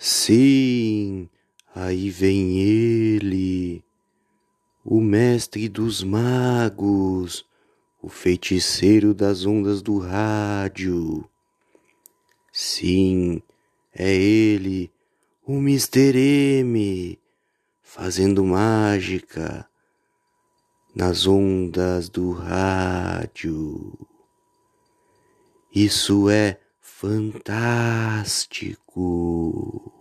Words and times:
Sim, 0.00 1.28
aí 1.74 2.08
vem 2.08 2.60
ele, 2.60 3.82
o 4.84 5.00
mestre 5.00 5.68
dos 5.68 6.04
magos, 6.04 7.44
o 8.00 8.08
feiticeiro 8.08 9.12
das 9.12 9.44
ondas 9.44 9.82
do 9.82 9.98
rádio. 9.98 11.28
Sim, 12.52 13.42
é 13.92 14.14
ele, 14.14 14.88
o 15.44 15.54
Mr. 15.54 16.16
M, 16.60 17.18
fazendo 17.82 18.44
mágica 18.44 19.68
nas 20.94 21.26
ondas 21.26 22.08
do 22.08 22.30
rádio. 22.30 23.98
Isso 25.74 26.30
é 26.30 26.60
fantástico. 26.80 28.87
Rádio 28.98 29.97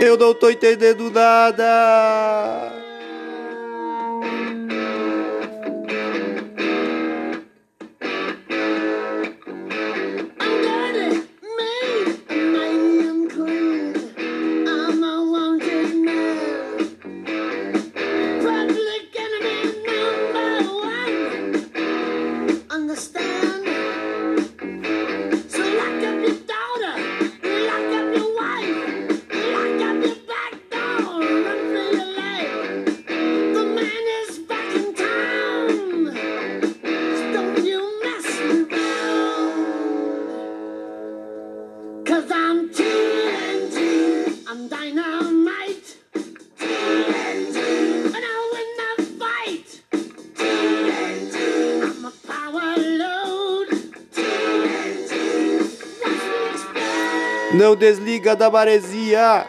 Eu 0.00 0.16
não 0.16 0.32
tô 0.32 0.48
entendendo 0.48 1.10
nada. 1.10 2.79
Não 57.70 57.76
desliga 57.76 58.34
da 58.34 58.50
maresia. 58.50 59.46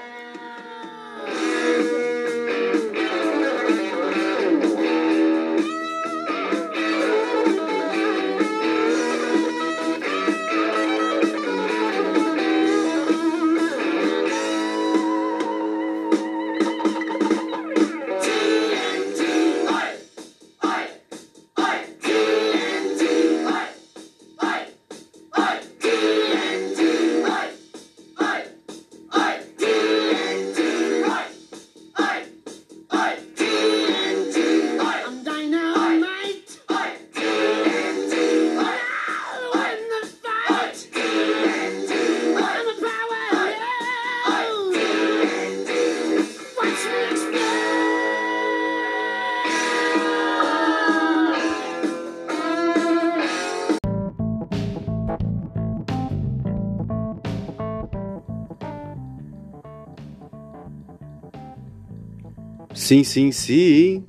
Sim, 62.91 63.06
sim, 63.06 63.31
sim. 63.31 64.03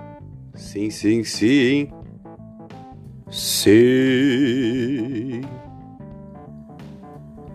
Sim, 0.57 0.91
sim, 0.91 1.23
sim. 1.23 1.89
Sim. 3.31 5.43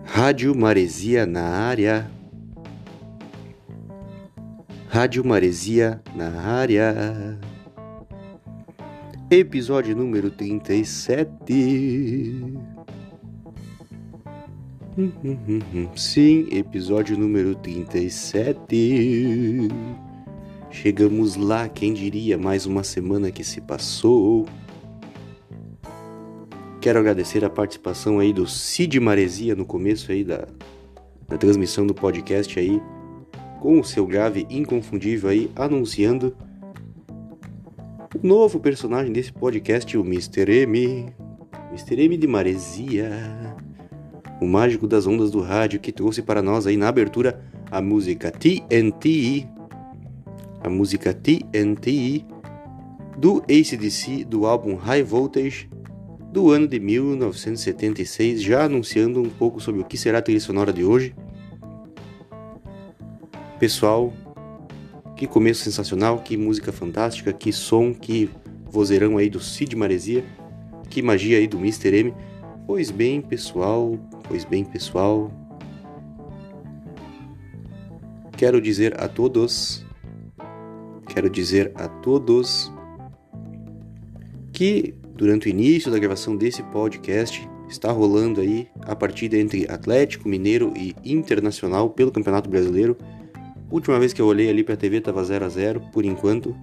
Rádio 0.05 0.55
Maresia 0.55 1.25
na 1.25 1.43
área. 1.43 2.09
Rádio 4.87 5.25
Maresia 5.25 6.01
na 6.15 6.29
área. 6.43 7.37
Episódio 9.29 9.97
número 9.97 10.31
37. 10.31 11.53
Hum, 14.97 15.11
hum, 15.21 15.37
hum, 15.45 15.59
hum. 15.73 15.89
Sim, 15.93 16.47
episódio 16.53 17.17
número 17.17 17.53
37. 17.55 19.67
Chegamos 20.81 21.35
lá, 21.35 21.67
quem 21.67 21.91
diria, 21.91 22.37
mais 22.37 22.67
uma 22.67 22.83
semana 22.83 23.31
que 23.31 23.43
se 23.43 23.59
passou. 23.59 24.45
Quero 26.79 26.99
agradecer 26.99 27.43
a 27.43 27.49
participação 27.49 28.19
aí 28.19 28.31
do 28.31 28.45
Cid 28.45 28.99
Maresia 28.99 29.55
no 29.55 29.65
começo 29.65 30.11
aí 30.11 30.23
da, 30.23 30.47
da 31.27 31.35
transmissão 31.35 31.85
do 31.87 31.95
podcast 31.95 32.59
aí, 32.59 32.79
com 33.59 33.79
o 33.79 33.83
seu 33.83 34.05
grave 34.05 34.45
inconfundível 34.51 35.31
aí, 35.31 35.49
anunciando 35.55 36.37
o 38.15 38.25
novo 38.25 38.59
personagem 38.59 39.11
desse 39.11 39.33
podcast, 39.33 39.97
o 39.97 40.01
Mr. 40.01 40.61
M. 40.61 41.11
Mr. 41.71 42.03
M 42.03 42.17
de 42.17 42.27
Maresia, 42.27 43.09
o 44.39 44.45
mágico 44.45 44.87
das 44.87 45.07
ondas 45.07 45.31
do 45.31 45.41
rádio 45.41 45.79
que 45.79 45.91
trouxe 45.91 46.21
para 46.21 46.43
nós 46.43 46.67
aí 46.67 46.77
na 46.77 46.87
abertura 46.87 47.43
a 47.71 47.81
música 47.81 48.29
TNT 48.29 49.56
a 50.67 50.69
música 50.69 51.13
TNT 51.13 52.25
do 53.17 53.41
ACDC 53.43 54.25
do 54.25 54.45
álbum 54.45 54.75
High 54.75 55.01
Voltage 55.01 55.69
do 56.31 56.51
ano 56.51 56.67
de 56.67 56.77
1976, 56.77 58.43
já 58.43 58.65
anunciando 58.65 59.21
um 59.21 59.29
pouco 59.29 59.61
sobre 59.61 59.81
o 59.81 59.85
que 59.85 59.97
será 59.97 60.19
a 60.19 60.21
trilha 60.21 60.41
sonora 60.41 60.73
de 60.73 60.83
hoje. 60.83 61.15
Pessoal, 63.59 64.13
Que 65.15 65.25
começo 65.25 65.63
sensacional, 65.63 66.19
que 66.19 66.37
música 66.37 66.71
fantástica, 66.71 67.33
que 67.33 67.51
som, 67.51 67.91
que 67.91 68.29
vozeirão 68.69 69.17
aí 69.17 69.31
do 69.31 69.39
Cid 69.39 69.75
Maresia, 69.75 70.23
que 70.91 71.01
magia 71.01 71.39
aí 71.39 71.47
do 71.47 71.57
Mr. 71.57 71.95
M. 71.97 72.13
Pois 72.67 72.91
bem, 72.91 73.19
pessoal, 73.19 73.97
pois 74.27 74.45
bem, 74.45 74.63
pessoal. 74.63 75.31
Quero 78.33 78.61
dizer 78.61 79.01
a 79.01 79.07
todos, 79.07 79.86
quero 81.17 81.31
dizer 81.31 81.71
a 81.73 81.87
todos 81.87 82.71
que 84.53 84.93
durante 85.15 85.47
o 85.47 85.49
início 85.49 85.91
da 85.91 85.97
gravação 85.97 86.37
desse 86.37 86.61
podcast 86.61 87.49
está 87.67 87.91
rolando 87.91 88.39
aí 88.39 88.67
a 88.83 88.95
partida 88.95 89.35
entre 89.35 89.65
Atlético 89.67 90.29
Mineiro 90.29 90.71
e 90.77 90.95
Internacional 91.03 91.89
pelo 91.89 92.11
Campeonato 92.11 92.47
Brasileiro. 92.47 92.95
Última 93.71 93.99
vez 93.99 94.13
que 94.13 94.21
eu 94.21 94.27
olhei 94.27 94.47
ali 94.47 94.63
para 94.63 94.75
a 94.75 94.77
TV 94.77 94.97
estava 94.97 95.23
0 95.23 95.43
a 95.43 95.49
0 95.49 95.81
por 95.91 96.05
enquanto. 96.05 96.55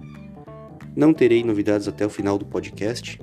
Não 0.95 1.13
terei 1.13 1.43
novidades 1.43 1.89
até 1.89 2.05
o 2.05 2.09
final 2.09 2.37
do 2.37 2.45
podcast. 2.45 3.19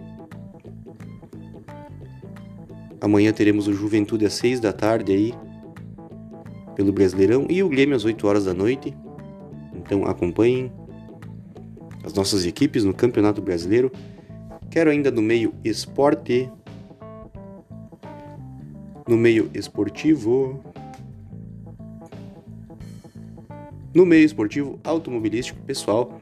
Amanhã 3.00 3.32
teremos 3.32 3.66
o 3.68 3.72
Juventude 3.72 4.26
às 4.26 4.34
6 4.34 4.60
da 4.60 4.70
tarde 4.74 5.12
aí 5.12 5.34
pelo 6.76 6.92
Brasileirão 6.92 7.46
e 7.48 7.62
o 7.62 7.70
Grêmio 7.70 7.96
às 7.96 8.04
8 8.04 8.26
horas 8.26 8.44
da 8.44 8.52
noite. 8.52 8.94
Então 9.74 10.04
acompanhem 10.04 10.70
as 12.04 12.12
nossas 12.12 12.44
equipes 12.44 12.84
no 12.84 12.92
Campeonato 12.92 13.40
Brasileiro. 13.40 13.90
Quero 14.70 14.90
ainda 14.90 15.10
no 15.10 15.22
meio 15.22 15.54
esporte, 15.64 16.50
no 19.06 19.16
meio 19.16 19.50
esportivo, 19.52 20.62
no 23.94 24.06
meio 24.06 24.24
esportivo 24.24 24.80
automobilístico, 24.82 25.60
pessoal, 25.62 26.18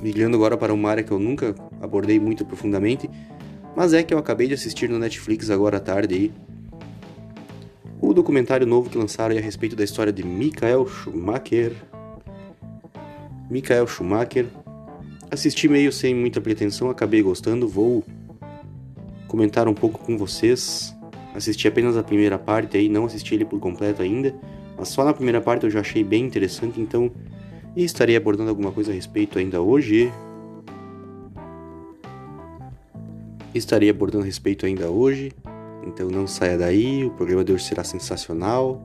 migrando 0.00 0.36
agora 0.36 0.56
para 0.56 0.72
uma 0.72 0.90
área 0.90 1.02
que 1.02 1.10
eu 1.10 1.18
nunca 1.18 1.54
abordei 1.80 2.20
muito 2.20 2.44
profundamente, 2.44 3.10
mas 3.74 3.92
é 3.92 4.02
que 4.02 4.14
eu 4.14 4.18
acabei 4.18 4.46
de 4.46 4.54
assistir 4.54 4.88
no 4.88 4.98
Netflix 4.98 5.50
agora 5.50 5.78
à 5.78 5.80
tarde 5.80 6.14
aí. 6.14 6.32
O 8.00 8.12
documentário 8.12 8.66
novo 8.66 8.90
que 8.90 8.98
lançaram 8.98 9.36
a 9.36 9.40
respeito 9.40 9.74
da 9.74 9.84
história 9.84 10.12
de 10.12 10.24
Michael 10.24 10.86
Schumacher. 10.86 11.72
Michael 13.48 13.86
Schumacher. 13.86 14.46
Assisti 15.32 15.66
meio 15.66 15.90
sem 15.90 16.14
muita 16.14 16.42
pretensão, 16.42 16.90
acabei 16.90 17.22
gostando, 17.22 17.66
vou 17.66 18.04
comentar 19.26 19.66
um 19.66 19.72
pouco 19.72 19.98
com 19.98 20.18
vocês. 20.18 20.94
Assisti 21.34 21.66
apenas 21.66 21.96
a 21.96 22.02
primeira 22.02 22.38
parte 22.38 22.76
aí, 22.76 22.86
não 22.86 23.06
assisti 23.06 23.34
ele 23.34 23.46
por 23.46 23.58
completo 23.58 24.02
ainda, 24.02 24.34
mas 24.76 24.88
só 24.88 25.02
na 25.02 25.14
primeira 25.14 25.40
parte 25.40 25.64
eu 25.64 25.70
já 25.70 25.80
achei 25.80 26.04
bem 26.04 26.26
interessante, 26.26 26.78
então 26.78 27.10
estarei 27.74 28.14
abordando 28.14 28.50
alguma 28.50 28.70
coisa 28.70 28.92
a 28.92 28.94
respeito 28.94 29.38
ainda 29.38 29.62
hoje. 29.62 30.12
Estarei 33.54 33.88
abordando 33.88 34.24
a 34.24 34.26
respeito 34.26 34.66
ainda 34.66 34.90
hoje, 34.90 35.32
então 35.86 36.10
não 36.10 36.26
saia 36.26 36.58
daí, 36.58 37.06
o 37.06 37.10
programa 37.10 37.42
de 37.42 37.54
hoje 37.54 37.64
será 37.64 37.82
sensacional. 37.82 38.84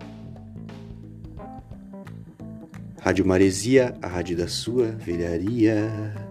Rádio 3.02 3.28
Maresia, 3.28 3.94
a 4.02 4.08
rádio 4.08 4.38
da 4.38 4.48
sua 4.48 4.86
velharia. 4.86 6.26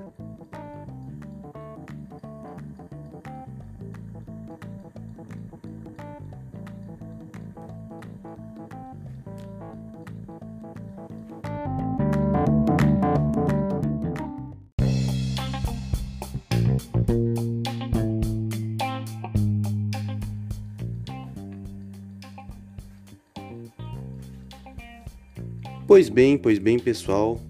Pois 25.87 26.09
bem, 26.09 26.37
pois 26.37 26.59
bem, 26.59 26.81
pessoal. 26.81 27.41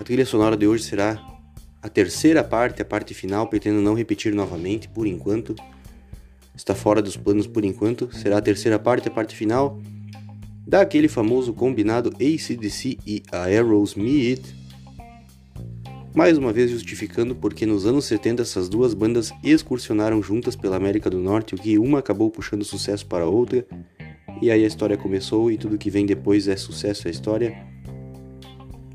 A 0.00 0.02
trilha 0.02 0.26
sonora 0.26 0.56
de 0.56 0.66
hoje 0.66 0.82
será 0.82 1.16
a 1.80 1.88
terceira 1.88 2.42
parte, 2.42 2.82
a 2.82 2.84
parte 2.84 3.14
final. 3.14 3.46
Pretendo 3.46 3.80
não 3.80 3.94
repetir 3.94 4.34
novamente, 4.34 4.88
por 4.88 5.06
enquanto. 5.06 5.54
Está 6.56 6.74
fora 6.74 7.00
dos 7.00 7.16
planos 7.16 7.46
por 7.46 7.64
enquanto. 7.64 8.12
Será 8.12 8.38
a 8.38 8.42
terceira 8.42 8.80
parte, 8.80 9.06
a 9.06 9.12
parte 9.12 9.36
final 9.36 9.80
daquele 10.66 11.06
famoso 11.06 11.52
combinado 11.52 12.10
ACDC 12.14 12.98
e 13.06 13.22
Aerosmith. 13.30 14.56
Mais 16.12 16.36
uma 16.36 16.52
vez 16.52 16.72
justificando 16.72 17.36
porque 17.36 17.64
nos 17.64 17.86
anos 17.86 18.06
70 18.06 18.42
essas 18.42 18.68
duas 18.68 18.92
bandas 18.92 19.32
excursionaram 19.44 20.20
juntas 20.20 20.56
pela 20.56 20.74
América 20.74 21.08
do 21.08 21.20
Norte, 21.20 21.54
o 21.54 21.58
que 21.58 21.78
uma 21.78 22.00
acabou 22.00 22.28
puxando 22.28 22.64
sucesso 22.64 23.06
para 23.06 23.22
a 23.22 23.28
outra 23.28 23.64
e 24.40 24.50
aí 24.50 24.64
a 24.64 24.66
história 24.66 24.96
começou 24.96 25.50
e 25.50 25.58
tudo 25.58 25.78
que 25.78 25.90
vem 25.90 26.06
depois 26.06 26.48
é 26.48 26.56
sucesso 26.56 27.08
a 27.08 27.10
história. 27.10 27.56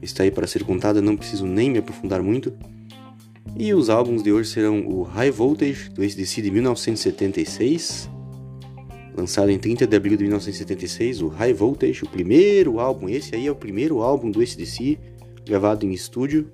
Está 0.02 0.24
aí 0.24 0.32
para 0.32 0.48
ser 0.48 0.64
contada, 0.64 1.02
não 1.02 1.16
preciso 1.16 1.46
nem 1.46 1.70
me 1.70 1.80
aprofundar 1.80 2.22
muito. 2.22 2.54
E 3.56 3.74
os 3.74 3.90
álbuns 3.90 4.24
de 4.24 4.32
hoje 4.32 4.50
serão 4.50 4.88
o 4.88 5.04
High 5.04 5.32
Voltage, 5.32 5.90
do 5.90 6.02
ACDC 6.02 6.42
de 6.42 6.52
1976, 6.52 8.10
lançado 9.16 9.50
em 9.50 9.60
30 9.60 9.86
de 9.86 9.96
abril 9.96 10.18
de 10.18 10.24
1976, 10.24 11.22
o 11.22 11.28
High 11.28 11.54
Voltage, 11.54 12.04
o 12.04 12.10
primeiro 12.10 12.80
álbum, 12.80 13.08
esse 13.08 13.36
aí 13.36 13.46
é 13.46 13.52
o 13.52 13.56
primeiro 13.56 14.02
álbum 14.02 14.32
do 14.32 14.42
ACDC, 14.42 14.98
gravado 15.46 15.86
em 15.86 15.92
estúdio. 15.92 16.50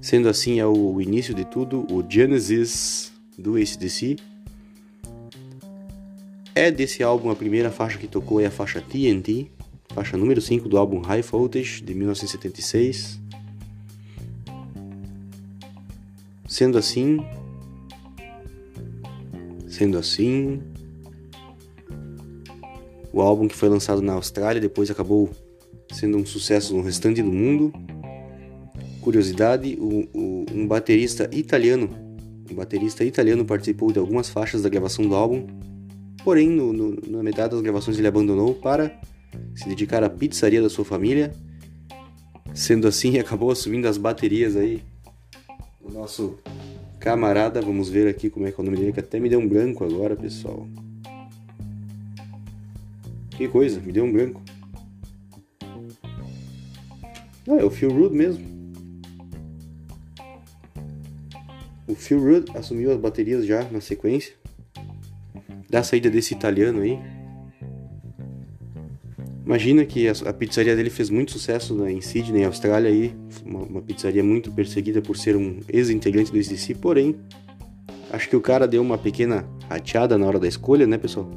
Sendo 0.00 0.28
assim, 0.28 0.58
é 0.58 0.66
o 0.66 1.00
início 1.00 1.34
de 1.34 1.44
tudo, 1.44 1.86
o 1.92 2.04
Genesis 2.08 3.12
do 3.38 3.56
ACDC. 3.56 4.16
É 6.58 6.72
desse 6.72 7.04
álbum 7.04 7.30
a 7.30 7.36
primeira 7.36 7.70
faixa 7.70 7.98
que 7.98 8.08
tocou 8.08 8.40
é 8.40 8.46
a 8.46 8.50
faixa 8.50 8.80
TNT, 8.80 9.46
faixa 9.94 10.16
número 10.16 10.40
5 10.40 10.68
do 10.68 10.76
álbum 10.76 10.98
High 10.98 11.22
Voltage 11.22 11.80
de 11.80 11.94
1976. 11.94 13.20
Sendo 16.48 16.76
assim, 16.76 17.24
sendo 19.68 19.98
assim, 19.98 20.60
o 23.12 23.20
álbum 23.20 23.46
que 23.46 23.54
foi 23.54 23.68
lançado 23.68 24.02
na 24.02 24.14
Austrália 24.14 24.60
depois 24.60 24.90
acabou 24.90 25.30
sendo 25.92 26.18
um 26.18 26.26
sucesso 26.26 26.74
no 26.74 26.82
restante 26.82 27.22
do 27.22 27.30
mundo. 27.30 27.72
Curiosidade, 29.00 29.78
o, 29.78 30.08
o, 30.12 30.46
um 30.52 30.66
baterista 30.66 31.30
italiano, 31.32 31.88
um 32.50 32.54
baterista 32.56 33.04
italiano 33.04 33.44
participou 33.44 33.92
de 33.92 34.00
algumas 34.00 34.28
faixas 34.28 34.62
da 34.62 34.68
gravação 34.68 35.06
do 35.06 35.14
álbum 35.14 35.46
Porém, 36.24 36.48
no, 36.48 36.72
no, 36.72 36.96
na 37.06 37.22
metade 37.22 37.52
das 37.52 37.60
gravações 37.60 37.98
ele 37.98 38.08
abandonou 38.08 38.54
para 38.54 39.00
se 39.54 39.68
dedicar 39.68 40.02
à 40.02 40.10
pizzaria 40.10 40.60
da 40.60 40.68
sua 40.68 40.84
família. 40.84 41.32
Sendo 42.54 42.88
assim, 42.88 43.18
acabou 43.20 43.50
assumindo 43.50 43.88
as 43.88 43.96
baterias 43.96 44.56
aí. 44.56 44.82
O 45.80 45.90
nosso 45.90 46.38
camarada, 46.98 47.62
vamos 47.62 47.88
ver 47.88 48.08
aqui 48.08 48.28
como 48.28 48.46
é 48.46 48.52
que 48.52 48.60
é 48.60 48.62
o 48.62 48.64
nome 48.64 48.76
dele, 48.76 48.92
que 48.92 49.00
até 49.00 49.18
me 49.20 49.28
deu 49.28 49.38
um 49.38 49.48
branco 49.48 49.84
agora, 49.84 50.16
pessoal. 50.16 50.68
Que 53.30 53.46
coisa, 53.46 53.80
me 53.80 53.92
deu 53.92 54.04
um 54.04 54.12
branco. 54.12 54.42
Ah, 57.48 57.56
é 57.60 57.64
o 57.64 57.70
Phil 57.70 57.90
Rudd 57.90 58.14
mesmo. 58.14 58.44
O 61.86 61.94
Phil 61.94 62.20
Rudd 62.20 62.50
assumiu 62.54 62.92
as 62.92 62.98
baterias 62.98 63.46
já 63.46 63.62
na 63.70 63.80
sequência 63.80 64.34
da 65.68 65.82
saída 65.82 66.10
desse 66.10 66.34
italiano 66.34 66.80
aí. 66.80 66.98
Imagina 69.44 69.84
que 69.86 70.06
a, 70.08 70.32
pizzaria 70.32 70.76
dele 70.76 70.90
fez 70.90 71.08
muito 71.08 71.32
sucesso 71.32 71.74
né, 71.74 71.90
em 71.90 72.02
Sydney, 72.02 72.44
Austrália, 72.44 72.90
aí, 72.90 73.14
uma, 73.44 73.60
uma, 73.60 73.80
pizzaria 73.80 74.22
muito 74.22 74.52
perseguida 74.52 75.00
por 75.00 75.16
ser 75.16 75.36
um 75.36 75.60
ex-integrante 75.70 76.30
do 76.30 76.38
SDC, 76.38 76.74
porém, 76.74 77.16
acho 78.12 78.28
que 78.28 78.36
o 78.36 78.42
cara 78.42 78.68
deu 78.68 78.82
uma 78.82 78.98
pequena 78.98 79.48
rateada 79.66 80.18
na 80.18 80.26
hora 80.26 80.38
da 80.38 80.46
escolha, 80.46 80.86
né, 80.86 80.98
pessoal? 80.98 81.30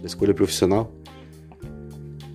Da 0.00 0.06
escolha 0.06 0.32
profissional. 0.32 0.94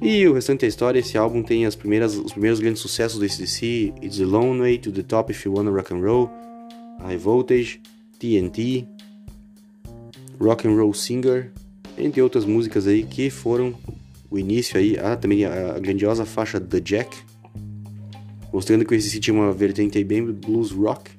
E 0.02 0.28
o 0.28 0.34
restante 0.34 0.62
da 0.62 0.68
história, 0.68 1.00
esse 1.00 1.18
álbum 1.18 1.42
tem 1.42 1.66
as 1.66 1.76
primeiras, 1.76 2.18
os 2.18 2.34
primeiros 2.34 2.60
grandes 2.60 2.82
sucessos 2.82 3.18
do 3.18 3.26
SDC, 3.26 3.94
It's 4.04 4.20
a 4.20 4.26
Long 4.26 4.60
Way 4.60 4.80
to 4.80 4.92
the 4.92 5.02
Top 5.02 5.32
If 5.32 5.46
You 5.46 5.54
Wanna 5.56 5.72
Rock 5.72 5.94
and 5.94 6.02
Roll, 6.02 6.30
High 7.02 7.18
Voltage, 7.18 7.82
TNT, 8.20 8.86
Rock 10.40 10.68
and 10.68 10.76
Roll 10.76 10.94
Singer, 10.94 11.52
entre 11.98 12.22
outras 12.22 12.46
músicas 12.46 12.88
aí 12.88 13.04
que 13.04 13.30
foram 13.30 13.74
o 14.30 14.38
início 14.38 14.78
aí, 14.78 14.98
ah, 14.98 15.16
também 15.16 15.46
a, 15.46 15.80
grandiosa 15.80 16.26
faixa 16.26 16.60
The 16.60 16.80
Jack, 16.80 17.18
mostrando 18.52 18.86
que 18.86 18.96
ACC 18.96 19.20
tinha 19.20 19.34
uma 19.34 19.52
vertente 19.52 19.98
aí 19.98 20.04
bem 20.04 20.26
blues 20.26 20.72
rock. 20.72 21.12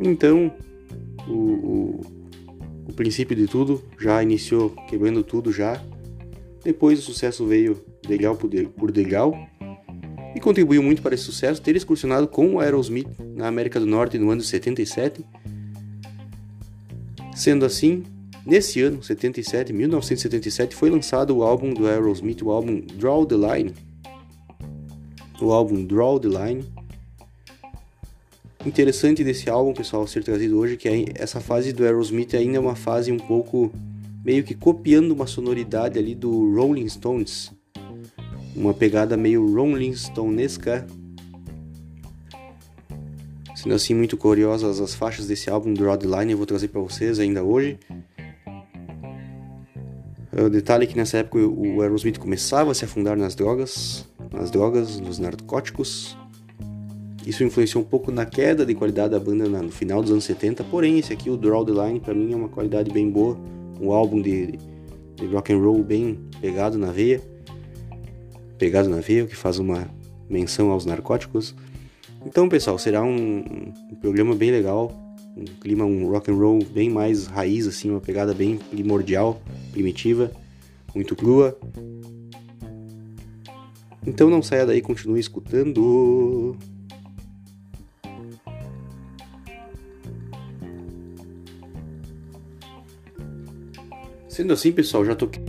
Então, 0.00 0.52
o, 1.26 1.32
o, 1.32 2.00
o 2.88 2.92
princípio 2.92 3.36
de 3.36 3.46
tudo 3.46 3.82
já 3.98 4.22
iniciou 4.22 4.70
quebrando 4.88 5.22
tudo 5.22 5.52
já. 5.52 5.82
Depois 6.64 6.98
o 6.98 7.02
sucesso 7.02 7.46
veio 7.46 7.82
degrau 8.06 8.36
por, 8.36 8.90
degrau. 8.90 9.34
e 10.34 10.40
contribuiu 10.40 10.82
muito 10.82 11.02
para 11.02 11.14
esse 11.14 11.24
sucesso 11.24 11.60
ter 11.60 11.76
excursionado 11.76 12.28
com 12.28 12.54
o 12.54 12.60
Aerosmith 12.60 13.08
na 13.34 13.48
América 13.48 13.78
do 13.80 13.86
Norte 13.86 14.18
no 14.18 14.30
ano 14.30 14.40
de 14.40 14.46
77. 14.46 15.24
Sendo 17.38 17.64
assim, 17.64 18.02
nesse 18.44 18.82
ano, 18.82 19.00
77, 19.00 19.72
1977, 19.72 20.74
foi 20.74 20.90
lançado 20.90 21.36
o 21.36 21.44
álbum 21.44 21.72
do 21.72 21.86
Aerosmith, 21.86 22.42
o 22.42 22.50
álbum 22.50 22.80
Draw 22.80 23.26
the 23.26 23.36
Line. 23.36 23.74
O 25.40 25.52
álbum 25.52 25.84
Draw 25.84 26.18
the 26.18 26.28
Line. 26.28 26.64
Interessante 28.66 29.22
desse 29.22 29.48
álbum, 29.48 29.72
pessoal, 29.72 30.04
ser 30.08 30.24
trazido 30.24 30.58
hoje, 30.58 30.76
que 30.76 30.88
é 30.88 31.04
essa 31.14 31.40
fase 31.40 31.72
do 31.72 31.84
Aerosmith 31.84 32.34
ainda 32.34 32.56
é 32.56 32.60
uma 32.60 32.74
fase 32.74 33.12
um 33.12 33.18
pouco 33.18 33.70
meio 34.24 34.42
que 34.42 34.56
copiando 34.56 35.12
uma 35.12 35.28
sonoridade 35.28 35.96
ali 35.96 36.16
do 36.16 36.52
Rolling 36.56 36.88
Stones 36.88 37.52
uma 38.58 38.74
pegada 38.74 39.16
meio 39.16 39.54
Rolling 39.54 39.94
Stonesca. 39.94 40.84
Sendo 43.68 43.76
assim 43.76 43.92
muito 43.92 44.16
curiosas 44.16 44.80
as 44.80 44.94
faixas 44.94 45.26
desse 45.26 45.50
álbum 45.50 45.74
do 45.74 45.84
Rod 45.84 46.02
Line, 46.02 46.32
eu 46.32 46.38
vou 46.38 46.46
trazer 46.46 46.68
para 46.68 46.80
vocês 46.80 47.18
ainda 47.18 47.44
hoje. 47.44 47.78
O 50.32 50.48
detalhe 50.48 50.84
é 50.84 50.86
que 50.86 50.96
nessa 50.96 51.18
época 51.18 51.36
o 51.36 51.82
Aerosmith 51.82 52.18
começava 52.18 52.70
a 52.70 52.74
se 52.74 52.86
afundar 52.86 53.14
nas 53.14 53.34
drogas, 53.34 54.08
nas 54.32 54.50
drogas, 54.50 54.98
nos 54.98 55.18
narcóticos. 55.18 56.16
Isso 57.26 57.44
influenciou 57.44 57.84
um 57.84 57.86
pouco 57.86 58.10
na 58.10 58.24
queda 58.24 58.64
de 58.64 58.74
qualidade 58.74 59.10
da 59.10 59.20
banda 59.20 59.46
no 59.46 59.70
final 59.70 60.00
dos 60.00 60.12
anos 60.12 60.24
70, 60.24 60.64
porém 60.64 60.98
esse 60.98 61.12
aqui, 61.12 61.28
o 61.28 61.36
Draw 61.36 61.66
the 61.66 61.72
Line, 61.72 62.00
para 62.00 62.14
mim 62.14 62.32
é 62.32 62.36
uma 62.36 62.48
qualidade 62.48 62.90
bem 62.90 63.10
boa, 63.10 63.38
um 63.78 63.92
álbum 63.92 64.22
de, 64.22 64.58
de 65.14 65.26
rock 65.26 65.52
and 65.52 65.58
roll 65.58 65.84
bem 65.84 66.18
pegado 66.40 66.78
na 66.78 66.90
veia 66.90 67.20
pegado 68.58 68.88
na 68.88 69.00
veia, 69.00 69.26
que 69.26 69.36
faz 69.36 69.58
uma 69.58 69.88
menção 70.28 70.70
aos 70.70 70.84
narcóticos. 70.84 71.54
Então, 72.28 72.46
pessoal, 72.46 72.78
será 72.78 73.02
um, 73.02 73.38
um, 73.38 73.94
programa 74.02 74.34
bem 74.34 74.50
legal, 74.50 74.92
um 75.34 75.46
clima, 75.46 75.86
um 75.86 76.10
rock 76.10 76.30
and 76.30 76.34
roll 76.34 76.62
bem 76.62 76.90
mais 76.90 77.26
raiz, 77.26 77.66
assim, 77.66 77.88
uma 77.88 78.02
pegada 78.02 78.34
bem 78.34 78.58
primordial, 78.58 79.40
primitiva, 79.72 80.30
muito 80.94 81.16
crua. 81.16 81.58
Então 84.06 84.28
não 84.28 84.42
saia 84.42 84.66
daí, 84.66 84.82
continue 84.82 85.18
escutando. 85.18 86.54
Sendo 94.28 94.52
assim, 94.52 94.70
pessoal, 94.70 95.02
já 95.02 95.16
toquei 95.16 95.40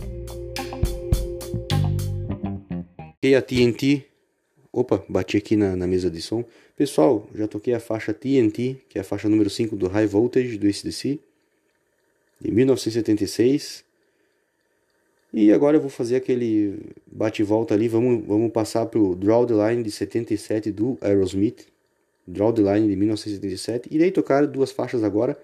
a 3.36 3.42
TNT. 3.42 4.06
Opa, 4.72 5.04
bati 5.08 5.36
aqui 5.36 5.56
na, 5.56 5.74
na, 5.74 5.86
mesa 5.86 6.08
de 6.08 6.22
som. 6.22 6.44
Pessoal, 6.80 7.28
já 7.34 7.46
toquei 7.46 7.74
a 7.74 7.78
faixa 7.78 8.14
TNT, 8.14 8.78
que 8.88 8.96
é 8.96 9.02
a 9.02 9.04
faixa 9.04 9.28
número 9.28 9.50
5 9.50 9.76
do 9.76 9.86
High 9.86 10.06
Voltage 10.06 10.56
do 10.56 10.66
ACDC, 10.66 11.20
de 12.40 12.50
1976. 12.50 13.84
E 15.30 15.52
agora 15.52 15.76
eu 15.76 15.80
vou 15.82 15.90
fazer 15.90 16.16
aquele 16.16 16.78
bate 17.06 17.42
volta 17.42 17.74
ali. 17.74 17.86
Vamos, 17.86 18.26
vamos 18.26 18.50
passar 18.50 18.86
pro 18.86 19.14
Draw 19.14 19.44
the 19.44 19.52
Line 19.52 19.82
de 19.82 19.90
77 19.90 20.72
do 20.72 20.96
Aerosmith. 21.02 21.66
Draw 22.26 22.50
the 22.54 22.62
Line 22.62 22.88
de 22.88 22.96
1977. 22.96 23.94
Irei 23.94 24.10
tocar 24.10 24.46
duas 24.46 24.72
faixas 24.72 25.04
agora. 25.04 25.38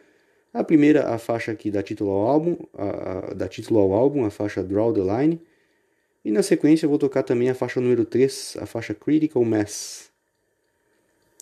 A 0.54 0.64
primeira, 0.64 1.06
a 1.10 1.18
faixa 1.18 1.54
que 1.54 1.70
dá 1.70 1.82
título 1.82 2.12
ao 2.12 2.28
álbum, 2.28 2.56
a, 2.72 2.88
a, 2.88 3.34
dá 3.34 3.46
título 3.46 3.78
ao 3.78 3.92
álbum, 3.92 4.24
a 4.24 4.30
faixa 4.30 4.64
Draw 4.64 4.90
the 4.94 5.02
Line. 5.02 5.38
E 6.24 6.30
na 6.30 6.42
sequência 6.42 6.86
eu 6.86 6.88
vou 6.88 6.98
tocar 6.98 7.24
também 7.24 7.50
a 7.50 7.54
faixa 7.54 7.78
número 7.78 8.06
3, 8.06 8.56
a 8.58 8.64
faixa 8.64 8.94
Critical 8.94 9.44
Mass. 9.44 10.15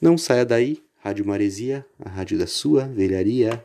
Não 0.04 0.18
saia 0.18 0.44
daí, 0.44 0.82
Rádio 1.02 1.24
Maresia, 1.24 1.82
a 1.98 2.10
rádio 2.10 2.38
da 2.38 2.46
sua 2.46 2.84
velharia. 2.84 3.64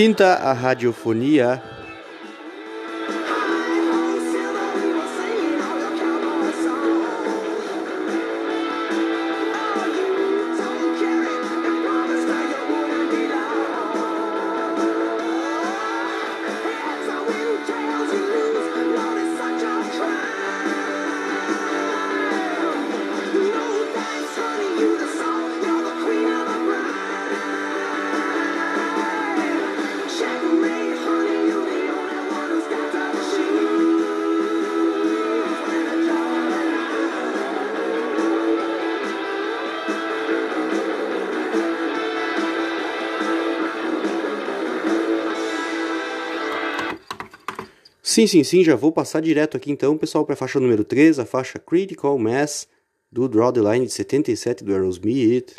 Sinta 0.00 0.40
a 0.40 0.54
radiofonia 0.54 1.60
Sim, 48.20 48.26
sim, 48.26 48.44
sim, 48.44 48.62
já 48.62 48.76
vou 48.76 48.92
passar 48.92 49.22
direto 49.22 49.56
aqui 49.56 49.72
então, 49.72 49.96
pessoal, 49.96 50.26
para 50.26 50.34
a 50.34 50.36
faixa 50.36 50.60
número 50.60 50.84
3, 50.84 51.18
a 51.18 51.24
faixa 51.24 51.58
Critical 51.58 52.18
Mass 52.18 52.68
do 53.10 53.26
Draw 53.26 53.50
the 53.50 53.60
Line 53.60 53.86
de 53.86 53.92
77 53.94 54.62
do 54.62 54.74
Aerosmith. 54.74 55.54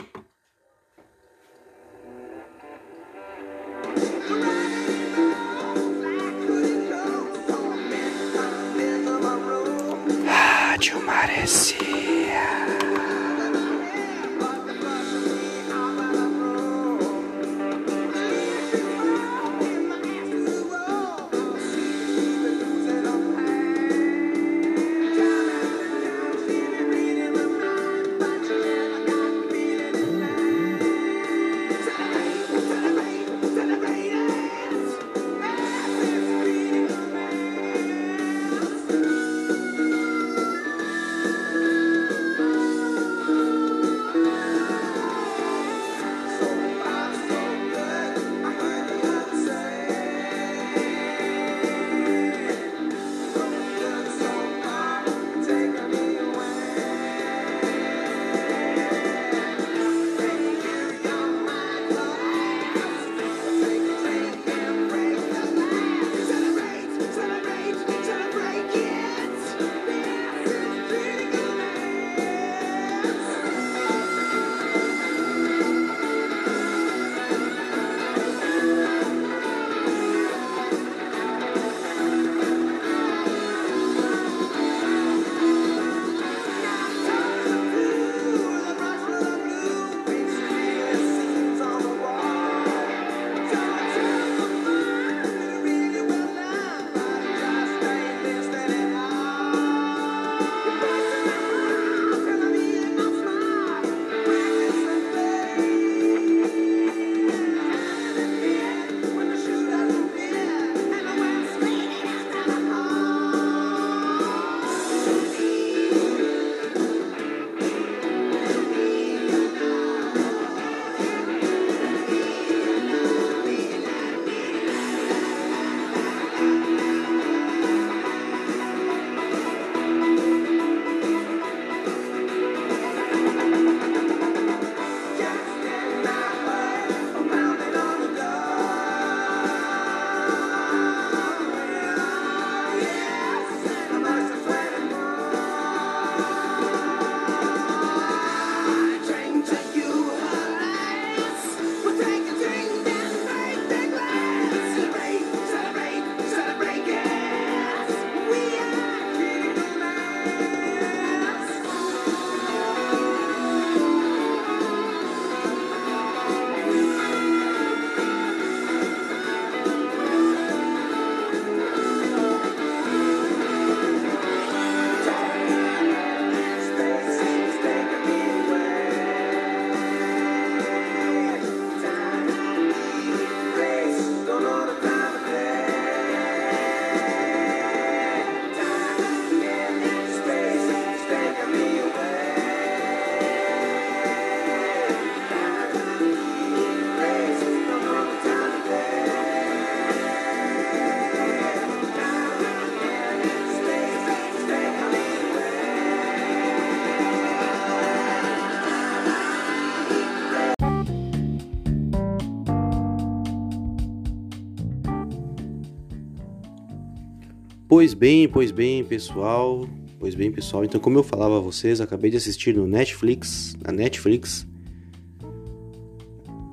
Pois 217.71 217.93
bem, 217.93 218.27
pois 218.27 218.51
bem, 218.51 218.83
pessoal. 218.83 219.65
Pois 219.97 220.13
bem, 220.13 220.29
pessoal. 220.29 220.65
Então, 220.65 220.77
como 220.77 220.99
eu 220.99 221.03
falava 221.03 221.37
a 221.37 221.39
vocês, 221.39 221.79
acabei 221.79 222.11
de 222.11 222.17
assistir 222.17 222.53
no 222.53 222.67
Netflix, 222.67 223.55
na 223.65 223.71
Netflix, 223.71 224.45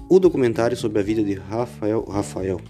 o 0.09 0.20
documentário 0.20 0.76
sobre 0.76 1.00
a 1.00 1.02
vida 1.02 1.24
de 1.24 1.35
Rafael, 1.35 2.04
Rafael. 2.04 2.61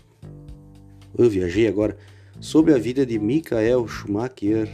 Eu 1.19 1.29
viajei 1.29 1.69
agora 1.69 1.99
sobre 2.41 2.73
a 2.73 2.79
vida 2.79 3.05
de 3.05 3.19
Michael 3.19 3.87
Schumacher. 3.87 4.67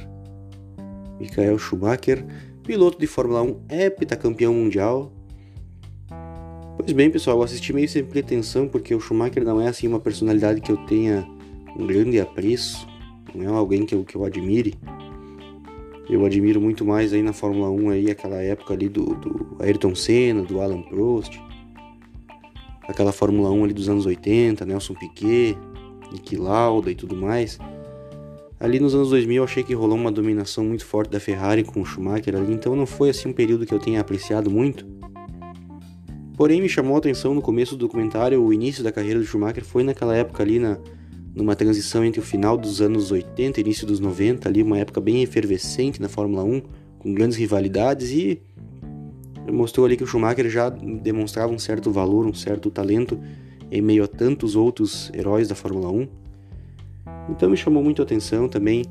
Michael 1.18 1.58
Schumacher, 1.58 2.24
piloto 2.62 2.96
de 2.96 3.08
Fórmula 3.08 3.42
1, 3.42 3.60
heptacampeão 3.70 4.54
mundial. 4.54 5.12
Pois 6.78 6.92
bem, 6.92 7.10
pessoal, 7.10 7.38
eu 7.38 7.42
assisti 7.42 7.72
meio 7.72 7.88
sem 7.88 8.04
pretensão 8.04 8.68
porque 8.68 8.94
o 8.94 9.00
Schumacher 9.00 9.42
não 9.42 9.60
é 9.60 9.66
assim 9.66 9.88
uma 9.88 9.98
personalidade 9.98 10.60
que 10.60 10.70
eu 10.70 10.76
tenha 10.86 11.28
um 11.76 11.84
grande 11.88 12.20
apreço, 12.20 12.93
não 13.36 13.44
é 13.44 13.58
alguém 13.58 13.84
que 13.84 13.94
eu, 13.94 14.04
que 14.04 14.16
eu 14.16 14.24
admire. 14.24 14.74
Eu 16.08 16.24
admiro 16.24 16.60
muito 16.60 16.84
mais 16.84 17.12
aí 17.12 17.22
na 17.22 17.32
Fórmula 17.32 17.70
1 17.70 17.90
aí 17.90 18.10
aquela 18.10 18.42
época 18.42 18.74
ali 18.74 18.88
do, 18.88 19.14
do 19.14 19.56
Ayrton 19.58 19.94
Senna, 19.94 20.42
do 20.42 20.60
Alan 20.60 20.82
Prost, 20.82 21.40
aquela 22.82 23.12
Fórmula 23.12 23.50
1 23.50 23.64
ali 23.64 23.72
dos 23.72 23.88
anos 23.88 24.04
80, 24.04 24.64
Nelson 24.66 24.94
Piquet, 24.94 25.56
Niki 26.12 26.36
Lauda 26.36 26.90
e 26.90 26.94
tudo 26.94 27.16
mais. 27.16 27.58
Ali 28.60 28.78
nos 28.78 28.94
anos 28.94 29.10
2000 29.10 29.36
eu 29.36 29.44
achei 29.44 29.62
que 29.62 29.74
rolou 29.74 29.96
uma 29.96 30.12
dominação 30.12 30.64
muito 30.64 30.84
forte 30.86 31.10
da 31.10 31.20
Ferrari 31.20 31.64
com 31.64 31.80
o 31.80 31.84
Schumacher 31.84 32.36
ali, 32.36 32.52
então 32.52 32.76
não 32.76 32.86
foi 32.86 33.10
assim 33.10 33.28
um 33.28 33.32
período 33.32 33.66
que 33.66 33.74
eu 33.74 33.78
tenha 33.78 34.00
apreciado 34.00 34.50
muito. 34.50 34.86
Porém 36.36 36.60
me 36.60 36.68
chamou 36.68 36.96
a 36.96 36.98
atenção 36.98 37.34
no 37.34 37.42
começo 37.42 37.76
do 37.76 37.86
documentário, 37.86 38.42
o 38.42 38.52
início 38.52 38.82
da 38.82 38.90
carreira 38.90 39.20
do 39.20 39.26
Schumacher 39.26 39.64
foi 39.64 39.82
naquela 39.82 40.16
época 40.16 40.42
ali 40.42 40.58
na 40.58 40.78
numa 41.34 41.56
transição 41.56 42.04
entre 42.04 42.20
o 42.20 42.22
final 42.22 42.56
dos 42.56 42.80
anos 42.80 43.10
80 43.10 43.58
e 43.58 43.62
início 43.62 43.86
dos 43.86 43.98
90, 43.98 44.48
ali 44.48 44.62
uma 44.62 44.78
época 44.78 45.00
bem 45.00 45.22
efervescente 45.22 46.00
na 46.00 46.08
Fórmula 46.08 46.44
1, 46.44 46.62
com 46.98 47.12
grandes 47.12 47.36
rivalidades 47.36 48.10
e 48.10 48.40
mostrou 49.52 49.84
ali 49.84 49.96
que 49.96 50.04
o 50.04 50.06
Schumacher 50.06 50.48
já 50.48 50.68
demonstrava 50.70 51.52
um 51.52 51.58
certo 51.58 51.90
valor, 51.90 52.26
um 52.26 52.32
certo 52.32 52.70
talento 52.70 53.18
em 53.70 53.82
meio 53.82 54.04
a 54.04 54.06
tantos 54.06 54.54
outros 54.54 55.10
heróis 55.12 55.48
da 55.48 55.54
Fórmula 55.54 55.90
1. 55.90 56.08
Então 57.30 57.50
me 57.50 57.56
chamou 57.56 57.82
muito 57.82 58.00
a 58.00 58.04
atenção 58.04 58.48
também. 58.48 58.84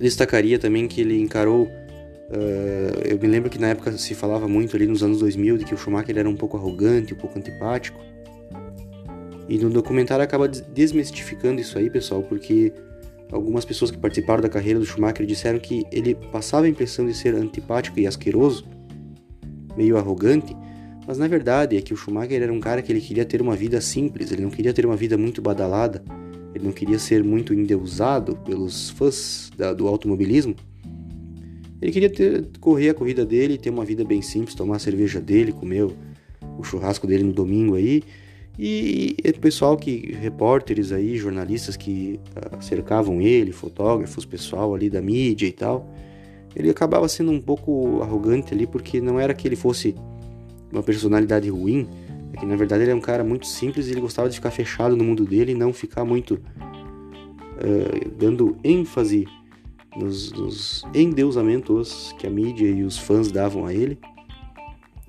destacaria 0.00 0.58
também 0.58 0.88
que 0.88 1.00
ele 1.00 1.20
encarou. 1.20 1.64
Uh, 1.64 3.00
eu 3.04 3.18
me 3.18 3.28
lembro 3.28 3.48
que 3.48 3.58
na 3.58 3.68
época 3.68 3.92
se 3.92 4.14
falava 4.14 4.48
muito 4.48 4.74
ali 4.74 4.86
nos 4.86 5.02
anos 5.02 5.20
2000 5.20 5.58
de 5.58 5.64
que 5.64 5.74
o 5.74 5.76
Schumacher 5.76 6.18
era 6.18 6.28
um 6.28 6.36
pouco 6.36 6.56
arrogante, 6.56 7.14
um 7.14 7.16
pouco 7.16 7.38
antipático. 7.38 8.00
E 9.48 9.58
no 9.58 9.70
documentário 9.70 10.24
acaba 10.24 10.48
desmistificando 10.48 11.60
isso 11.60 11.78
aí, 11.78 11.90
pessoal, 11.90 12.22
porque 12.22 12.72
algumas 13.30 13.64
pessoas 13.64 13.90
que 13.90 13.98
participaram 13.98 14.42
da 14.42 14.48
carreira 14.48 14.78
do 14.78 14.86
Schumacher 14.86 15.26
disseram 15.26 15.58
que 15.58 15.84
ele 15.92 16.14
passava 16.14 16.66
a 16.66 16.68
impressão 16.68 17.06
de 17.06 17.14
ser 17.14 17.34
antipático 17.34 17.98
e 17.98 18.06
asqueroso, 18.06 18.64
meio 19.76 19.96
arrogante, 19.96 20.56
mas 21.06 21.18
na 21.18 21.28
verdade 21.28 21.76
é 21.76 21.82
que 21.82 21.92
o 21.92 21.96
Schumacher 21.96 22.42
era 22.42 22.52
um 22.52 22.60
cara 22.60 22.80
que 22.80 22.90
ele 22.90 23.00
queria 23.00 23.24
ter 23.24 23.42
uma 23.42 23.54
vida 23.54 23.80
simples, 23.80 24.32
ele 24.32 24.42
não 24.42 24.50
queria 24.50 24.72
ter 24.72 24.86
uma 24.86 24.96
vida 24.96 25.18
muito 25.18 25.42
badalada, 25.42 26.02
ele 26.54 26.64
não 26.64 26.72
queria 26.72 26.98
ser 26.98 27.22
muito 27.22 27.52
endeusado 27.52 28.36
pelos 28.36 28.90
fãs 28.90 29.50
da, 29.56 29.72
do 29.72 29.86
automobilismo. 29.88 30.54
Ele 31.82 31.92
queria 31.92 32.08
ter, 32.08 32.48
correr 32.60 32.90
a 32.90 32.94
corrida 32.94 33.26
dele, 33.26 33.58
ter 33.58 33.68
uma 33.68 33.84
vida 33.84 34.04
bem 34.04 34.22
simples, 34.22 34.54
tomar 34.54 34.76
a 34.76 34.78
cerveja 34.78 35.20
dele, 35.20 35.52
comer 35.52 35.84
o, 35.84 35.94
o 36.56 36.62
churrasco 36.62 37.06
dele 37.06 37.24
no 37.24 37.32
domingo 37.32 37.74
aí, 37.74 38.02
e, 38.58 39.16
o 39.24 39.40
pessoal 39.40 39.76
que, 39.76 40.12
repórteres 40.12 40.92
aí, 40.92 41.16
jornalistas 41.16 41.76
que 41.76 42.20
uh, 42.36 42.62
cercavam 42.62 43.20
ele, 43.20 43.52
fotógrafos, 43.52 44.24
pessoal 44.24 44.74
ali 44.74 44.88
da 44.88 45.02
mídia 45.02 45.46
e 45.46 45.52
tal, 45.52 45.88
ele 46.54 46.70
acabava 46.70 47.08
sendo 47.08 47.32
um 47.32 47.40
pouco 47.40 48.00
arrogante 48.02 48.54
ali, 48.54 48.66
porque 48.66 49.00
não 49.00 49.18
era 49.18 49.34
que 49.34 49.48
ele 49.48 49.56
fosse 49.56 49.94
uma 50.72 50.82
personalidade 50.82 51.48
ruim, 51.50 51.88
é 52.32 52.36
que 52.36 52.46
na 52.46 52.56
verdade 52.56 52.84
ele 52.84 52.92
é 52.92 52.94
um 52.94 53.00
cara 53.00 53.24
muito 53.24 53.46
simples 53.46 53.88
e 53.88 53.92
ele 53.92 54.00
gostava 54.00 54.28
de 54.28 54.36
ficar 54.36 54.50
fechado 54.50 54.96
no 54.96 55.04
mundo 55.04 55.24
dele 55.24 55.52
e 55.52 55.54
não 55.54 55.72
ficar 55.72 56.04
muito 56.04 56.34
uh, 56.34 58.10
dando 58.16 58.56
ênfase 58.62 59.26
nos, 59.96 60.32
nos 60.32 60.84
endeusamentos 60.94 62.14
que 62.18 62.26
a 62.26 62.30
mídia 62.30 62.68
e 62.68 62.82
os 62.82 62.98
fãs 62.98 63.30
davam 63.30 63.66
a 63.66 63.74
ele. 63.74 63.98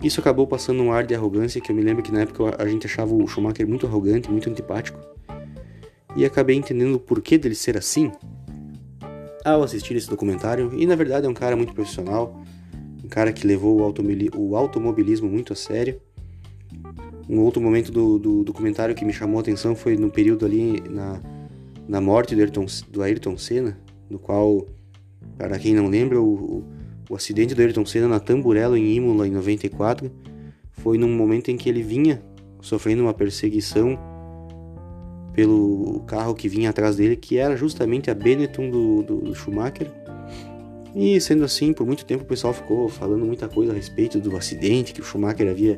Isso 0.03 0.19
acabou 0.19 0.45
passando 0.45 0.83
um 0.83 0.91
ar 0.91 1.05
de 1.05 1.15
arrogância 1.15 1.61
que 1.61 1.71
eu 1.71 1.75
me 1.75 1.81
lembro 1.81 2.03
que 2.03 2.11
na 2.11 2.21
época 2.21 2.55
a 2.61 2.67
gente 2.67 2.85
achava 2.85 3.13
o 3.13 3.27
Schumacher 3.27 3.67
muito 3.67 3.87
arrogante, 3.87 4.29
muito 4.29 4.49
antipático. 4.49 4.99
E 6.15 6.25
acabei 6.25 6.55
entendendo 6.55 6.95
o 6.95 6.99
porquê 6.99 7.37
dele 7.37 7.55
ser 7.55 7.77
assim 7.77 8.11
ao 9.43 9.63
assistir 9.63 9.95
esse 9.95 10.09
documentário. 10.09 10.71
E 10.75 10.85
na 10.85 10.95
verdade 10.95 11.25
é 11.25 11.29
um 11.29 11.33
cara 11.33 11.55
muito 11.55 11.73
profissional, 11.73 12.41
um 13.03 13.07
cara 13.07 13.31
que 13.31 13.45
levou 13.45 13.79
o, 13.79 14.55
automobilismo 14.55 15.29
muito 15.29 15.53
a 15.53 15.55
sério. 15.55 15.99
Um 17.29 17.39
outro 17.39 17.61
momento 17.61 17.91
do, 17.91 18.19
do 18.19 18.43
documentário 18.43 18.93
que 18.93 19.05
me 19.05 19.13
chamou 19.13 19.37
a 19.37 19.41
atenção 19.41 19.75
foi 19.75 19.95
no 19.97 20.11
período 20.11 20.45
ali 20.45 20.81
na, 20.89 21.19
na 21.87 22.01
morte 22.01 22.35
do 22.35 22.41
Ayrton, 22.41 22.65
do 22.89 23.01
Ayrton 23.01 23.37
Senna, 23.37 23.77
no 24.09 24.19
qual, 24.19 24.67
para 25.37 25.57
quem 25.57 25.73
não 25.73 25.87
lembra, 25.87 26.21
o, 26.21 26.63
o 27.09 27.15
acidente 27.15 27.53
do 27.53 27.61
Ayrton 27.61 27.85
Senna 27.85 28.07
na 28.07 28.19
Tamburello 28.19 28.75
em 28.75 28.95
Imola 28.95 29.27
em 29.27 29.31
94 29.31 30.11
foi 30.71 30.97
num 30.97 31.15
momento 31.15 31.49
em 31.49 31.57
que 31.57 31.69
ele 31.69 31.83
vinha 31.83 32.21
sofrendo 32.61 33.03
uma 33.03 33.13
perseguição 33.13 33.97
pelo 35.33 36.01
carro 36.07 36.33
que 36.33 36.47
vinha 36.47 36.69
atrás 36.69 36.95
dele, 36.95 37.15
que 37.15 37.37
era 37.37 37.55
justamente 37.57 38.09
a 38.09 38.15
Benetton 38.15 38.69
do, 38.69 39.03
do, 39.03 39.35
Schumacher. 39.35 39.91
E 40.95 41.19
sendo 41.19 41.43
assim, 41.43 41.73
por 41.73 41.85
muito 41.85 42.05
tempo 42.05 42.23
o 42.23 42.27
pessoal 42.27 42.53
ficou 42.53 42.87
falando 42.87 43.25
muita 43.25 43.49
coisa 43.49 43.73
a 43.73 43.75
respeito 43.75 44.19
do 44.19 44.35
acidente, 44.37 44.93
que 44.93 45.01
o 45.01 45.03
Schumacher 45.03 45.49
havia 45.49 45.77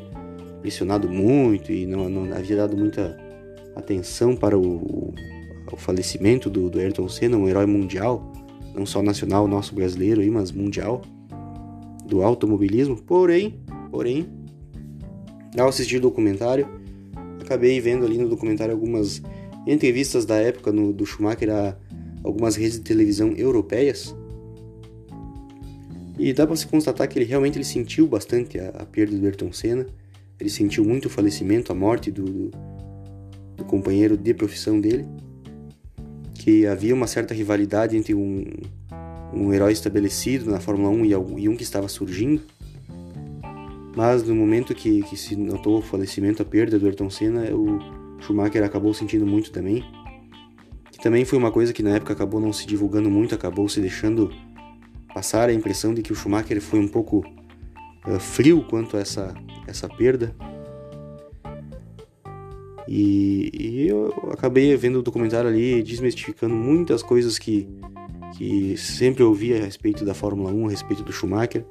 pressionado 0.61 1.09
muito 1.09 1.71
e 1.71 1.87
não, 1.87 2.07
não 2.07 2.35
havia 2.35 2.57
dado 2.57 2.77
muita 2.77 3.17
atenção 3.75 4.35
para 4.35 4.57
o, 4.57 5.13
o 5.71 5.77
falecimento 5.77 6.49
do, 6.49 6.69
do 6.69 6.79
Ayrton 6.79 7.09
Senna, 7.09 7.35
um 7.35 7.49
herói 7.49 7.65
mundial, 7.65 8.31
não 8.75 8.85
só 8.85 9.01
nacional, 9.01 9.47
nosso 9.47 9.73
brasileiro, 9.73 10.21
aí, 10.21 10.29
mas 10.29 10.51
mundial 10.51 11.01
do 12.07 12.23
automobilismo, 12.23 12.95
porém, 12.95 13.59
porém, 13.91 14.27
ao 15.57 15.67
assistir 15.67 15.97
o 15.97 16.01
documentário, 16.01 16.67
acabei 17.41 17.79
vendo 17.79 18.05
ali 18.05 18.17
no 18.17 18.29
documentário 18.29 18.73
algumas 18.73 19.21
entrevistas 19.65 20.25
da 20.25 20.35
época 20.35 20.71
no, 20.71 20.93
do 20.93 21.05
Schumacher 21.05 21.49
a 21.49 21.77
algumas 22.23 22.55
redes 22.55 22.77
de 22.77 22.83
televisão 22.83 23.31
europeias. 23.31 24.15
E 26.17 26.33
dá 26.33 26.47
para 26.47 26.55
se 26.55 26.65
constatar 26.65 27.07
que 27.07 27.19
ele 27.19 27.25
realmente 27.25 27.57
ele 27.57 27.65
sentiu 27.65 28.07
bastante 28.07 28.59
a, 28.59 28.69
a, 28.69 28.85
perda 28.85 29.15
do 29.15 29.25
Ayrton 29.25 29.51
Senna. 29.51 29.85
Ele 30.39 30.49
sentiu 30.49 30.83
muito 30.83 31.05
o 31.05 31.09
falecimento, 31.09 31.71
a 31.71 31.75
morte 31.75 32.11
do, 32.11 32.23
do, 32.23 32.51
do 33.55 33.63
companheiro 33.65 34.17
de 34.17 34.33
profissão 34.33 34.79
dele. 34.79 35.05
Que 36.33 36.65
havia 36.65 36.93
uma 36.93 37.07
certa 37.07 37.33
rivalidade 37.33 37.95
entre 37.95 38.15
um, 38.15 38.43
um 39.33 39.53
herói 39.53 39.71
estabelecido 39.71 40.49
na 40.49 40.59
Fórmula 40.59 40.89
1 40.89 41.05
e 41.37 41.49
um 41.49 41.55
que 41.55 41.63
estava 41.63 41.87
surgindo. 41.87 42.41
Mas 43.95 44.23
no 44.23 44.35
momento 44.35 44.75
que, 44.75 45.01
que 45.03 45.17
se 45.17 45.35
notou 45.35 45.79
o 45.79 45.81
falecimento, 45.81 46.41
a 46.41 46.45
perda 46.45 46.77
do 46.77 46.85
Ayrton 46.85 47.09
Senna, 47.09 47.45
o 47.51 47.79
Schumacher 48.21 48.63
acabou 48.63 48.93
sentindo 48.93 49.25
muito 49.25 49.51
também. 49.51 49.83
Que 50.91 50.99
também 50.99 51.25
foi 51.25 51.37
uma 51.37 51.51
coisa 51.51 51.73
que 51.73 51.81
na 51.81 51.95
época 51.95 52.13
acabou 52.13 52.39
não 52.39 52.53
se 52.53 52.67
divulgando 52.67 53.09
muito, 53.09 53.33
acabou 53.33 53.67
se 53.67 53.81
deixando 53.81 54.31
passar 55.13 55.49
a 55.49 55.53
impressão 55.53 55.93
de 55.95 56.03
que 56.03 56.11
o 56.11 56.15
Schumacher 56.15 56.61
foi 56.61 56.79
um 56.79 56.87
pouco 56.87 57.25
uh, 58.05 58.19
frio 58.19 58.63
quanto 58.69 58.97
a 58.97 58.99
essa, 58.99 59.33
essa 59.67 59.89
perda. 59.89 60.35
E, 62.87 63.49
e, 63.53 63.87
eu 63.87 64.13
acabei 64.31 64.75
vendo 64.77 64.99
o 64.99 65.01
documentário 65.01 65.49
ali 65.49 65.83
desmistificando 65.83 66.55
muitas 66.55 67.03
coisas 67.03 67.37
que 67.37 67.67
que 68.35 68.75
sempre 68.77 69.23
ouvi 69.23 69.53
a 69.53 69.63
respeito 69.63 70.03
da 70.03 70.13
Fórmula 70.13 70.51
1, 70.51 70.67
a 70.67 70.69
respeito 70.69 71.03
do 71.03 71.11
Schumacher. 71.11 71.65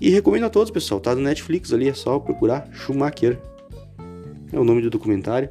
E 0.00 0.10
recomendo 0.10 0.44
a 0.46 0.50
todos, 0.50 0.70
pessoal, 0.70 1.00
tá 1.00 1.14
no 1.14 1.20
Netflix 1.20 1.72
ali, 1.72 1.88
é 1.88 1.94
só 1.94 2.18
procurar 2.18 2.68
Schumacher. 2.72 3.38
É 4.52 4.58
o 4.58 4.64
nome 4.64 4.82
do 4.82 4.90
documentário. 4.90 5.50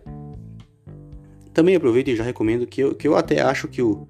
Também 1.54 1.76
aproveito 1.76 2.10
e 2.10 2.16
já 2.16 2.24
recomendo 2.24 2.66
que 2.66 2.82
eu, 2.82 2.96
que 2.96 3.08
eu 3.08 3.16
até 3.16 3.42
acho 3.42 3.68
que 3.68 3.82
o, 3.82 4.08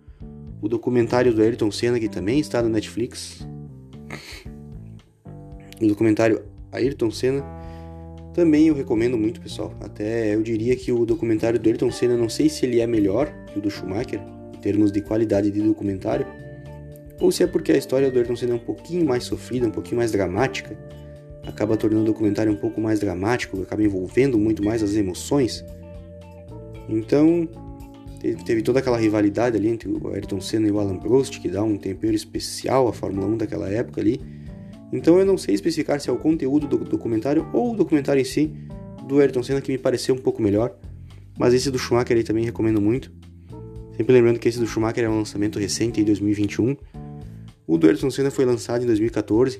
o 0.61 0.67
documentário 0.67 1.33
do 1.33 1.41
Ayrton 1.41 1.71
Senna, 1.71 1.99
que 1.99 2.09
também 2.09 2.39
está 2.39 2.61
no 2.61 2.69
Netflix, 2.69 3.45
o 5.81 5.87
documentário 5.87 6.43
Ayrton 6.71 7.11
Senna, 7.11 7.43
também 8.33 8.67
eu 8.67 8.75
recomendo 8.75 9.17
muito, 9.17 9.41
pessoal. 9.41 9.73
Até 9.81 10.35
eu 10.35 10.41
diria 10.41 10.75
que 10.75 10.91
o 10.91 11.05
documentário 11.05 11.59
do 11.59 11.67
Ayrton 11.67 11.91
Senna, 11.91 12.15
não 12.15 12.29
sei 12.29 12.49
se 12.49 12.65
ele 12.65 12.79
é 12.79 12.87
melhor 12.87 13.29
que 13.47 13.59
o 13.59 13.61
do 13.61 13.69
Schumacher, 13.69 14.21
termos 14.61 14.91
de 14.91 15.01
qualidade 15.01 15.49
de 15.51 15.61
documentário, 15.61 16.25
ou 17.19 17.31
se 17.31 17.43
é 17.43 17.47
porque 17.47 17.71
a 17.71 17.77
história 17.77 18.09
do 18.09 18.17
Ayrton 18.17 18.35
Senna 18.35 18.53
é 18.53 18.55
um 18.55 18.59
pouquinho 18.59 19.05
mais 19.05 19.23
sofrida, 19.23 19.67
um 19.67 19.71
pouquinho 19.71 19.97
mais 19.97 20.11
dramática, 20.11 20.77
acaba 21.45 21.75
tornando 21.75 22.03
o 22.03 22.05
documentário 22.05 22.51
um 22.51 22.55
pouco 22.55 22.79
mais 22.79 22.99
dramático, 22.99 23.61
acaba 23.61 23.83
envolvendo 23.83 24.37
muito 24.37 24.63
mais 24.63 24.81
as 24.81 24.95
emoções. 24.95 25.65
Então, 26.87 27.47
Teve, 28.19 28.61
toda 28.61 28.79
aquela 28.79 28.97
rivalidade 28.97 29.55
ali 29.55 29.69
entre 29.69 29.87
o 29.89 30.09
Ayrton 30.13 30.41
Senna 30.41 30.67
e 30.67 30.71
o 30.71 30.79
Alan 30.79 30.97
Prost, 30.97 31.39
que 31.39 31.47
dá 31.47 31.63
um 31.63 31.77
tempero 31.77 32.13
especial 32.13 32.89
à 32.89 32.93
Fórmula 32.93 33.25
1 33.27 33.37
daquela 33.37 33.69
época 33.69 34.01
ali. 34.01 34.19
Então 34.91 35.17
eu 35.17 35.25
não 35.25 35.37
sei 35.37 35.55
especificar 35.55 36.01
se 36.01 36.09
é 36.09 36.13
o 36.13 36.17
conteúdo 36.17 36.67
do 36.67 36.79
documentário 36.79 37.47
ou 37.53 37.71
o 37.71 37.75
documentário 37.77 38.19
em 38.19 38.25
si 38.25 38.53
do 39.07 39.19
Ayrton 39.19 39.41
Senna 39.41 39.61
que 39.61 39.71
me 39.71 39.77
pareceu 39.77 40.15
um 40.15 40.17
pouco 40.17 40.41
melhor. 40.41 40.75
Mas 41.37 41.53
esse 41.53 41.71
do 41.71 41.79
Schumacher 41.79 42.17
aí 42.17 42.23
também 42.23 42.43
recomendo 42.43 42.81
muito. 42.81 43.09
Sempre 43.99 44.13
lembrando 44.13 44.39
que 44.39 44.47
esse 44.47 44.57
do 44.57 44.65
Schumacher 44.65 45.03
é 45.03 45.09
um 45.09 45.17
lançamento 45.17 45.59
recente 45.59 45.99
em 45.99 46.05
2021. 46.05 46.73
O 47.67 47.77
do 47.77 47.85
Ayrton 47.85 48.09
Senna 48.09 48.31
foi 48.31 48.45
lançado 48.45 48.81
em 48.81 48.85
2014. 48.85 49.59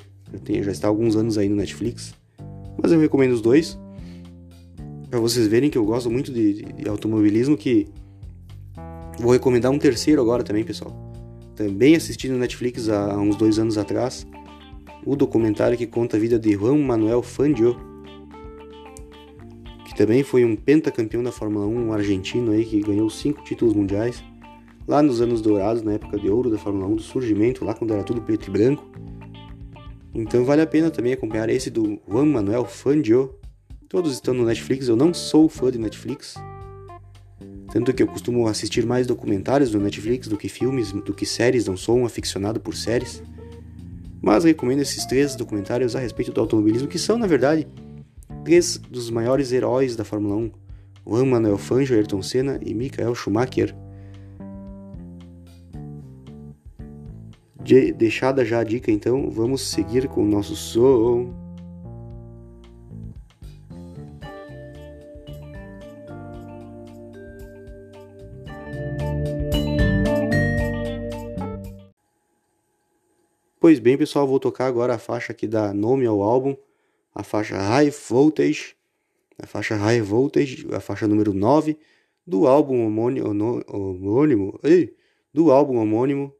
Já, 0.63 0.71
está 0.71 0.87
há 0.87 0.89
alguns 0.89 1.17
anos 1.17 1.37
aí 1.37 1.49
no 1.49 1.57
Netflix. 1.57 2.15
Mas 2.81 2.93
eu 2.93 3.01
recomendo 3.01 3.33
os 3.33 3.41
dois. 3.41 3.77
Para 5.09 5.19
vocês 5.19 5.45
verem 5.45 5.69
que 5.69 5.77
eu 5.77 5.83
gosto 5.83 6.09
muito 6.09 6.31
de, 6.31 6.63
de, 6.63 6.87
automobilismo 6.87 7.57
que 7.57 7.89
Vou 9.19 9.33
recomendar 9.33 9.73
um 9.73 9.77
terceiro 9.77 10.21
agora 10.21 10.41
também, 10.41 10.63
pessoal. 10.63 10.95
Também 11.53 11.97
assisti 11.97 12.29
no 12.29 12.37
Netflix 12.37 12.87
há 12.87 13.17
uns 13.17 13.35
dois 13.35 13.59
anos 13.59 13.77
atrás 13.77 14.25
o 15.05 15.17
documentário 15.17 15.77
que 15.77 15.85
conta 15.85 16.15
a 16.15 16.19
vida 16.19 16.39
de 16.39 16.53
Juan 16.53 16.77
Manuel 16.77 17.21
Fangio, 17.21 17.75
que 19.85 19.93
também 19.93 20.23
foi 20.23 20.45
um 20.45 20.55
pentacampeão 20.55 21.21
da 21.21 21.31
Fórmula 21.33 21.65
1, 21.65 21.87
um 21.87 21.91
argentino 21.91 22.53
aí 22.53 22.63
que 22.63 22.79
ganhou 22.79 23.09
cinco 23.09 23.43
títulos 23.43 23.73
mundiais 23.73 24.23
lá 24.89 25.03
nos 25.03 25.21
anos 25.21 25.39
dourados, 25.39 25.83
na 25.83 25.93
época 25.93 26.17
de 26.17 26.27
ouro 26.27 26.49
da 26.49 26.57
Fórmula 26.57 26.87
1, 26.87 26.95
do 26.95 27.01
surgimento, 27.03 27.63
lá 27.63 27.75
quando 27.75 27.93
era 27.93 28.03
tudo 28.03 28.23
preto 28.23 28.47
e 28.47 28.49
branco. 28.49 28.83
Então 30.15 30.43
vale 30.43 30.63
a 30.63 30.67
pena 30.67 30.89
também 30.89 31.13
acompanhar 31.13 31.47
esse 31.47 31.69
do 31.69 31.99
Juan 32.09 32.25
Manuel 32.25 32.65
Fangio. 32.65 33.35
Todos 33.87 34.13
estão 34.13 34.33
no 34.33 34.43
Netflix, 34.43 34.87
eu 34.87 34.95
não 34.95 35.13
sou 35.13 35.47
fã 35.47 35.69
de 35.69 35.77
Netflix, 35.77 36.33
tanto 37.71 37.93
que 37.93 38.01
eu 38.01 38.07
costumo 38.07 38.47
assistir 38.47 38.83
mais 38.83 39.05
documentários 39.05 39.69
do 39.69 39.79
Netflix 39.79 40.27
do 40.27 40.35
que 40.35 40.49
filmes, 40.49 40.91
do 40.91 41.13
que 41.13 41.25
séries, 41.25 41.67
não 41.67 41.77
sou 41.77 41.95
um 41.95 42.05
aficionado 42.05 42.59
por 42.59 42.75
séries. 42.75 43.21
Mas 44.19 44.43
recomendo 44.43 44.81
esses 44.81 45.05
três 45.05 45.35
documentários 45.35 45.95
a 45.95 45.99
respeito 45.99 46.31
do 46.31 46.41
automobilismo, 46.41 46.87
que 46.87 46.97
são, 46.97 47.15
na 47.15 47.27
verdade, 47.27 47.67
três 48.43 48.77
dos 48.77 49.11
maiores 49.11 49.51
heróis 49.51 49.95
da 49.95 50.03
Fórmula 50.03 50.35
1. 50.35 50.51
Juan 51.07 51.25
Manuel 51.25 51.59
Fangio, 51.59 51.95
Ayrton 51.95 52.23
Senna 52.23 52.59
e 52.65 52.73
Michael 52.73 53.13
Schumacher. 53.13 53.75
De 57.69 57.91
deixada 57.91 58.43
já 58.43 58.61
a 58.61 58.63
dica, 58.63 58.91
então, 58.91 59.29
vamos 59.29 59.61
seguir 59.69 60.07
com 60.07 60.23
o 60.23 60.27
nosso 60.27 60.55
som. 60.55 61.31
Pois 73.59 73.77
bem, 73.77 73.95
pessoal, 73.95 74.25
vou 74.25 74.39
tocar 74.39 74.65
agora 74.65 74.95
a 74.95 74.97
faixa 74.97 75.31
que 75.31 75.45
dá 75.45 75.71
nome 75.71 76.07
ao 76.07 76.23
álbum, 76.23 76.57
a 77.13 77.21
faixa 77.21 77.55
High 77.55 77.91
Voltage, 77.91 78.75
a 79.37 79.45
faixa 79.45 79.75
High 79.75 80.01
Voltage, 80.01 80.65
a 80.73 80.79
faixa 80.79 81.07
número 81.07 81.35
9 81.35 81.77
do 82.25 82.47
álbum 82.47 82.83
homônimo, 82.83 83.27
homônimo 83.67 84.59
ei, 84.63 84.95
do 85.31 85.51
álbum 85.51 85.77
homônimo 85.77 86.33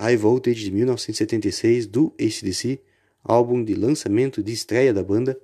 High 0.00 0.16
Voltage 0.16 0.64
de 0.64 0.70
1976 0.70 1.86
do 1.86 2.14
ACDC, 2.18 2.80
álbum 3.22 3.62
de 3.62 3.74
lançamento 3.74 4.42
de 4.42 4.50
estreia 4.50 4.94
da 4.94 5.04
banda. 5.04 5.38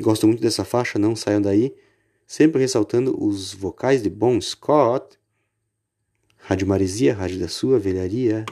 Gosto 0.00 0.26
muito 0.26 0.40
dessa 0.40 0.64
faixa, 0.64 0.98
não 0.98 1.14
saiam 1.14 1.42
daí. 1.42 1.74
Sempre 2.26 2.62
ressaltando 2.62 3.22
os 3.22 3.52
vocais 3.52 4.02
de 4.02 4.08
Bon 4.08 4.40
Scott. 4.40 5.18
Rádio 6.38 6.66
Maresia, 6.66 7.12
Rádio 7.12 7.38
da 7.38 7.48
Sua 7.48 7.78
Velharia. 7.78 8.46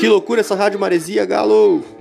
Que 0.00 0.08
loucura 0.08 0.40
essa 0.40 0.54
Rádio 0.54 0.80
Maresia, 0.80 1.26
galo! 1.26 1.99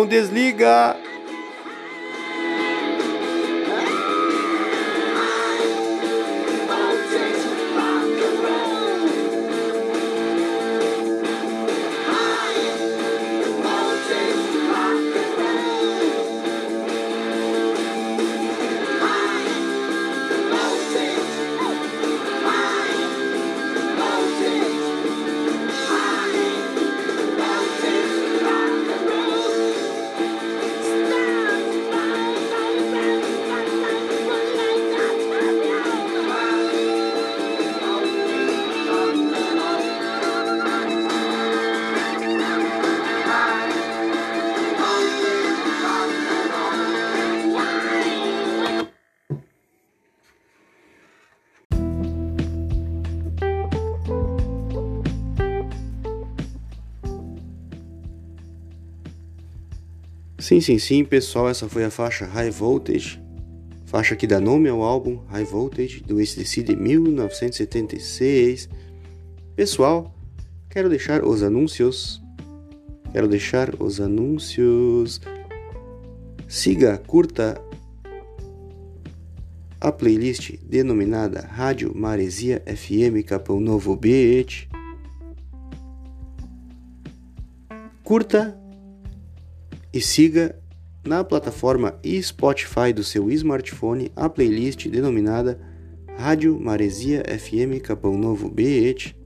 Não 0.00 0.06
desliga! 0.06 0.96
Sim, 60.50 60.60
sim, 60.60 60.78
sim, 60.80 61.04
pessoal, 61.04 61.48
essa 61.48 61.68
foi 61.68 61.84
a 61.84 61.90
faixa 61.90 62.26
High 62.26 62.50
Voltage, 62.50 63.22
faixa 63.86 64.16
que 64.16 64.26
dá 64.26 64.40
nome 64.40 64.68
ao 64.68 64.82
álbum 64.82 65.20
High 65.28 65.44
Voltage 65.44 66.00
do 66.00 66.18
ACDC 66.18 66.64
de 66.64 66.74
1976. 66.74 68.68
Pessoal, 69.54 70.12
quero 70.68 70.88
deixar 70.88 71.24
os 71.24 71.44
anúncios. 71.44 72.20
Quero 73.12 73.28
deixar 73.28 73.80
os 73.80 74.00
anúncios. 74.00 75.20
Siga, 76.48 76.98
curta 76.98 77.62
a 79.80 79.92
playlist 79.92 80.56
denominada 80.64 81.46
Rádio 81.46 81.96
Maresia 81.96 82.60
FM 82.66 83.24
Capão 83.24 83.60
Novo 83.60 83.94
Beach. 83.94 84.68
Curta 88.02 88.60
e 89.92 90.00
siga 90.00 90.56
na 91.04 91.24
plataforma 91.24 91.98
Spotify 92.22 92.92
do 92.94 93.02
seu 93.02 93.30
smartphone 93.30 94.12
a 94.14 94.28
playlist 94.28 94.86
denominada 94.88 95.60
Rádio 96.16 96.60
Maresia 96.60 97.22
FM 97.26 97.80
Capão 97.82 98.16
Novo 98.18 98.48
Beach. 98.48 99.16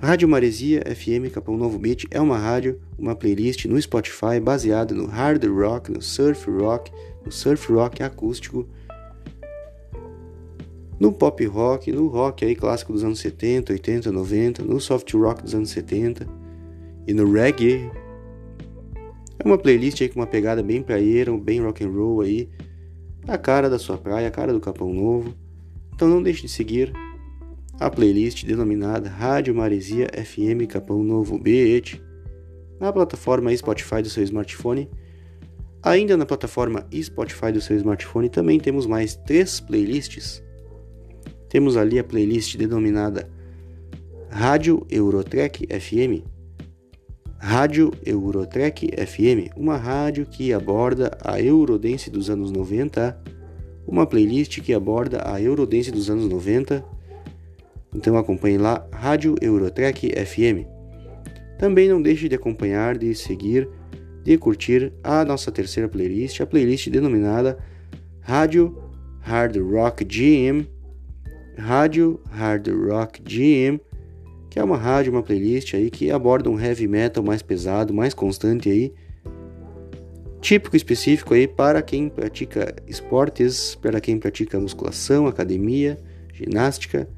Rádio 0.00 0.28
Maresia 0.28 0.82
FM 0.84 1.32
Capão 1.32 1.56
Novo 1.56 1.78
Beach 1.78 2.06
é 2.10 2.20
uma 2.20 2.38
rádio, 2.38 2.80
uma 2.96 3.16
playlist 3.16 3.64
no 3.64 3.80
Spotify 3.80 4.38
baseada 4.40 4.94
no 4.94 5.06
hard 5.06 5.44
rock, 5.46 5.90
no 5.90 6.00
surf 6.00 6.48
rock, 6.50 6.92
no 7.24 7.32
surf 7.32 7.72
rock 7.72 8.02
acústico, 8.02 8.68
no 11.00 11.12
pop 11.12 11.44
rock, 11.46 11.90
no 11.90 12.06
rock 12.06 12.44
aí 12.44 12.54
clássico 12.54 12.92
dos 12.92 13.02
anos 13.02 13.18
70, 13.18 13.72
80, 13.72 14.12
90, 14.12 14.62
no 14.62 14.80
soft 14.80 15.12
rock 15.14 15.42
dos 15.42 15.54
anos 15.54 15.70
70 15.70 16.26
e 17.06 17.12
no 17.12 17.30
reggae 17.30 17.90
uma 19.44 19.58
playlist 19.58 20.00
aí 20.00 20.08
com 20.08 20.20
uma 20.20 20.26
pegada 20.26 20.62
bem 20.62 20.82
praieira, 20.82 21.36
bem 21.36 21.60
rock 21.60 21.84
and 21.84 21.90
roll 21.90 22.20
aí, 22.22 22.48
a 23.26 23.36
cara 23.36 23.68
da 23.68 23.78
sua 23.78 23.98
praia, 23.98 24.28
a 24.28 24.30
cara 24.30 24.52
do 24.52 24.60
Capão 24.60 24.92
Novo. 24.92 25.34
Então 25.94 26.08
não 26.08 26.22
deixe 26.22 26.42
de 26.42 26.48
seguir 26.48 26.92
a 27.78 27.90
playlist 27.90 28.44
denominada 28.44 29.08
Rádio 29.08 29.54
Maresia 29.54 30.08
FM 30.12 30.66
Capão 30.68 31.02
Novo 31.02 31.38
Beach 31.38 32.00
na 32.80 32.92
plataforma 32.92 33.54
Spotify 33.56 34.02
do 34.02 34.10
seu 34.10 34.22
smartphone. 34.22 34.88
Ainda 35.82 36.16
na 36.16 36.24
plataforma 36.24 36.86
Spotify 37.02 37.52
do 37.52 37.60
seu 37.60 37.76
smartphone 37.76 38.28
também 38.28 38.58
temos 38.58 38.86
mais 38.86 39.16
três 39.16 39.60
playlists. 39.60 40.42
Temos 41.48 41.76
ali 41.76 41.98
a 41.98 42.04
playlist 42.04 42.56
denominada 42.56 43.28
Rádio 44.30 44.84
Eurotrek 44.90 45.68
FM, 45.68 46.26
Rádio 47.46 47.92
Eurotrek 48.06 48.88
FM, 49.06 49.52
uma 49.54 49.76
rádio 49.76 50.24
que 50.24 50.50
aborda 50.50 51.14
a 51.22 51.38
Eurodance 51.38 52.08
dos 52.08 52.30
anos 52.30 52.50
90, 52.50 53.20
uma 53.86 54.06
playlist 54.06 54.62
que 54.62 54.72
aborda 54.72 55.22
a 55.30 55.38
Eurodance 55.38 55.90
dos 55.90 56.08
anos 56.08 56.26
90. 56.26 56.82
Então 57.94 58.16
acompanhe 58.16 58.56
lá 58.56 58.88
Rádio 58.90 59.34
Eurotrek 59.42 60.10
FM. 60.24 60.66
Também 61.58 61.86
não 61.86 62.00
deixe 62.00 62.30
de 62.30 62.34
acompanhar, 62.34 62.96
de 62.96 63.14
seguir, 63.14 63.68
de 64.22 64.38
curtir 64.38 64.94
a 65.04 65.22
nossa 65.22 65.52
terceira 65.52 65.86
playlist, 65.86 66.40
a 66.40 66.46
playlist 66.46 66.88
denominada 66.88 67.58
Rádio 68.22 68.74
Hard 69.20 69.58
Rock 69.58 70.02
GM. 70.02 70.66
Rádio 71.58 72.18
Hard 72.30 72.68
Rock 72.68 73.20
GM 73.20 73.78
que 74.54 74.60
é 74.60 74.62
uma 74.62 74.76
rádio, 74.76 75.10
uma 75.10 75.20
playlist 75.20 75.74
aí 75.74 75.90
que 75.90 76.12
aborda 76.12 76.48
um 76.48 76.60
heavy 76.60 76.86
metal 76.86 77.24
mais 77.24 77.42
pesado, 77.42 77.92
mais 77.92 78.14
constante 78.14 78.70
aí, 78.70 78.94
típico 80.40 80.76
específico 80.76 81.34
aí 81.34 81.48
para 81.48 81.82
quem 81.82 82.08
pratica 82.08 82.72
esportes, 82.86 83.74
para 83.74 84.00
quem 84.00 84.16
pratica 84.16 84.60
musculação, 84.60 85.26
academia, 85.26 85.98
ginástica, 86.32 87.08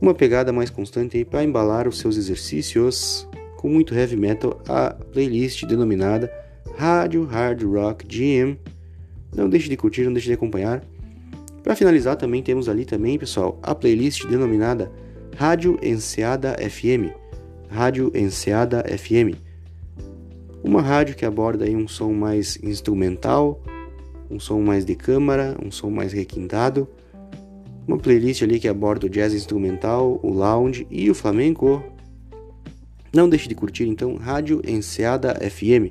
uma 0.00 0.12
pegada 0.12 0.52
mais 0.52 0.68
constante 0.68 1.16
aí 1.16 1.24
para 1.24 1.44
embalar 1.44 1.86
os 1.86 2.00
seus 2.00 2.16
exercícios 2.16 3.28
com 3.56 3.68
muito 3.68 3.94
heavy 3.94 4.16
metal, 4.16 4.60
a 4.68 4.90
playlist 5.12 5.64
denominada 5.64 6.28
Rádio 6.76 7.22
Hard 7.22 7.62
Rock 7.62 8.04
Gym. 8.08 8.58
Não 9.32 9.48
deixe 9.48 9.68
de 9.68 9.76
curtir, 9.76 10.02
não 10.02 10.12
deixe 10.12 10.26
de 10.26 10.34
acompanhar. 10.34 10.82
Para 11.62 11.76
finalizar, 11.76 12.16
também 12.16 12.42
temos 12.42 12.68
ali 12.68 12.84
também, 12.84 13.16
pessoal, 13.16 13.60
a 13.62 13.76
playlist 13.76 14.26
denominada 14.26 14.90
Rádio 15.36 15.76
Enseada 15.82 16.56
FM. 16.58 17.12
Rádio 17.68 18.12
Enseada 18.14 18.84
FM. 18.84 19.36
Uma 20.62 20.80
rádio 20.80 21.16
que 21.16 21.26
aborda 21.26 21.68
um 21.70 21.88
som 21.88 22.12
mais 22.12 22.56
instrumental, 22.62 23.60
um 24.30 24.38
som 24.38 24.60
mais 24.60 24.84
de 24.84 24.94
câmara, 24.94 25.56
um 25.60 25.72
som 25.72 25.90
mais 25.90 26.12
requintado. 26.12 26.88
Uma 27.86 27.98
playlist 27.98 28.42
ali 28.42 28.60
que 28.60 28.68
aborda 28.68 29.06
o 29.06 29.10
jazz 29.10 29.34
instrumental, 29.34 30.20
o 30.22 30.30
lounge 30.30 30.86
e 30.88 31.10
o 31.10 31.14
flamenco. 31.14 31.82
Não 33.12 33.28
deixe 33.28 33.48
de 33.48 33.56
curtir 33.56 33.88
então 33.88 34.14
Rádio 34.14 34.62
Enseada 34.64 35.34
FM. 35.34 35.90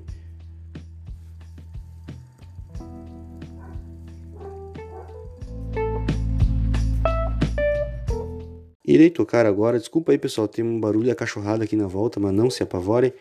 Irei 8.94 9.10
tocar 9.10 9.48
agora. 9.48 9.80
Desculpa 9.80 10.12
aí, 10.12 10.20
pessoal, 10.20 10.48
tem 10.48 10.64
um 10.64 10.80
barulho 10.80 11.12
acachorrado 11.12 11.64
aqui 11.64 11.76
na 11.76 11.88
volta, 11.88 12.20
mas 12.20 12.32
não 12.32 12.48
se 12.52 12.62
apavorem. 12.62 13.12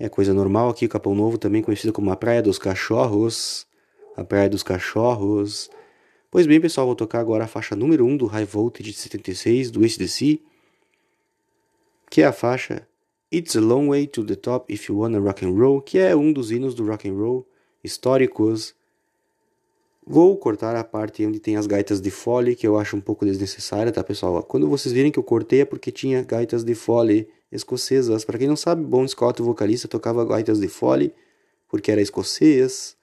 É 0.00 0.08
coisa 0.08 0.34
normal 0.34 0.68
aqui, 0.68 0.88
Capão 0.88 1.14
Novo, 1.14 1.38
também 1.38 1.62
conhecido 1.62 1.92
como 1.92 2.10
a 2.10 2.16
Praia 2.16 2.42
dos 2.42 2.58
Cachorros. 2.58 3.68
A 4.16 4.24
Praia 4.24 4.48
dos 4.48 4.64
Cachorros. 4.64 5.70
Pois 6.28 6.44
bem, 6.44 6.60
pessoal, 6.60 6.88
vou 6.88 6.96
tocar 6.96 7.20
agora 7.20 7.44
a 7.44 7.46
faixa 7.46 7.76
número 7.76 8.04
1 8.04 8.16
do 8.16 8.26
High 8.26 8.46
Voltage 8.46 8.90
de 8.90 8.96
76 8.96 9.70
do 9.70 9.84
ACDC, 9.84 10.40
que 12.10 12.22
é 12.22 12.26
a 12.26 12.32
faixa 12.32 12.84
It's 13.32 13.54
a 13.54 13.60
Long 13.60 13.90
Way 13.90 14.08
to 14.08 14.24
the 14.24 14.34
Top 14.34 14.74
If 14.74 14.88
You 14.88 14.98
Wanna 14.98 15.20
Rock 15.20 15.46
and 15.46 15.52
Roll, 15.52 15.82
que 15.82 15.98
é 15.98 16.16
um 16.16 16.32
dos 16.32 16.50
hinos 16.50 16.74
do 16.74 16.84
rock 16.84 17.08
and 17.08 17.14
roll 17.14 17.46
históricos 17.84 18.74
Vou 20.08 20.36
cortar 20.36 20.76
a 20.76 20.84
parte 20.84 21.26
onde 21.26 21.40
tem 21.40 21.56
as 21.56 21.66
gaitas 21.66 22.00
de 22.00 22.12
fole, 22.12 22.54
que 22.54 22.64
eu 22.64 22.78
acho 22.78 22.96
um 22.96 23.00
pouco 23.00 23.24
desnecessária, 23.24 23.90
tá, 23.90 24.04
pessoal? 24.04 24.40
Quando 24.44 24.68
vocês 24.68 24.92
virem 24.92 25.10
que 25.10 25.18
eu 25.18 25.22
cortei 25.24 25.62
é 25.62 25.64
porque 25.64 25.90
tinha 25.90 26.22
gaitas 26.22 26.62
de 26.62 26.76
fole 26.76 27.28
escocesas. 27.50 28.24
Para 28.24 28.38
quem 28.38 28.46
não 28.46 28.54
sabe, 28.54 28.84
Bon 28.84 29.06
Scott, 29.08 29.42
o 29.42 29.44
vocalista, 29.44 29.88
tocava 29.88 30.24
gaitas 30.24 30.60
de 30.60 30.68
fole 30.68 31.12
porque 31.68 31.90
era 31.90 32.00
escocês. 32.00 32.96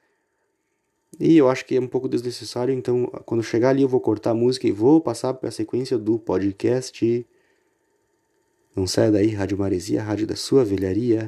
E 1.19 1.37
eu 1.37 1.49
acho 1.49 1.65
que 1.65 1.75
é 1.75 1.81
um 1.81 1.87
pouco 1.87 2.07
desnecessário, 2.07 2.73
então 2.73 3.05
quando 3.25 3.43
chegar 3.43 3.69
ali 3.69 3.81
eu 3.81 3.89
vou 3.89 3.99
cortar 3.99 4.31
a 4.31 4.33
música 4.33 4.65
e 4.65 4.71
vou 4.71 5.01
passar 5.01 5.33
para 5.33 5.49
a 5.49 5.51
sequência 5.51 5.97
do 5.97 6.17
podcast. 6.17 7.27
Não 8.73 8.87
sai 8.87 9.11
daí, 9.11 9.27
Rádio 9.27 9.57
Maresia, 9.57 10.01
rádio 10.01 10.25
da 10.25 10.37
sua 10.37 10.63
velharia. 10.63 11.27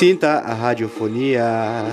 Sinta 0.00 0.42
a 0.42 0.54
radiofonia. 0.54 1.92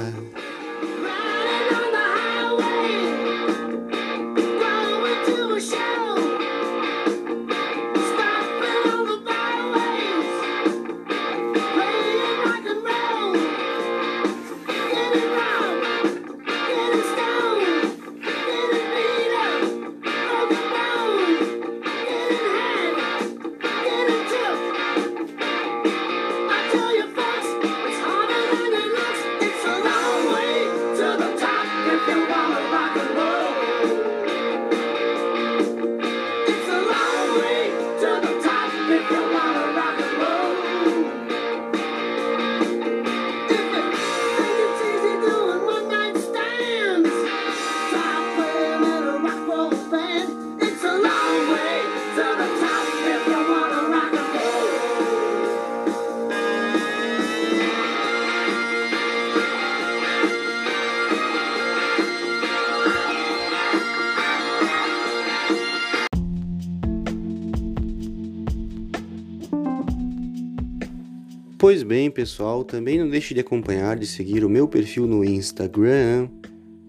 Pessoal, 72.27 72.61
também 72.61 72.99
não 72.99 73.07
deixe 73.07 73.33
de 73.33 73.39
acompanhar, 73.39 73.97
de 73.97 74.05
seguir 74.05 74.43
o 74.43 74.49
meu 74.49 74.67
perfil 74.67 75.07
no 75.07 75.23
Instagram, 75.23 76.27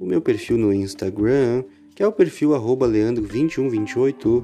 o 0.00 0.04
meu 0.04 0.20
perfil 0.20 0.58
no 0.58 0.74
Instagram, 0.74 1.62
que 1.94 2.02
é 2.02 2.06
o 2.06 2.10
perfil 2.10 2.56
arroba 2.56 2.88
leandro2128, 2.88 4.42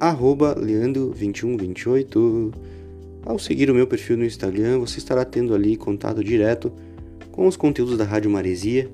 arroba 0.00 0.56
leandro2128. 0.58 2.54
Ao 3.26 3.38
seguir 3.38 3.70
o 3.70 3.74
meu 3.74 3.86
perfil 3.86 4.16
no 4.16 4.24
Instagram, 4.24 4.78
você 4.78 4.96
estará 4.96 5.26
tendo 5.26 5.54
ali 5.54 5.76
contato 5.76 6.24
direto 6.24 6.72
com 7.30 7.46
os 7.46 7.54
conteúdos 7.54 7.98
da 7.98 8.04
Rádio 8.04 8.30
Maresia. 8.30 8.90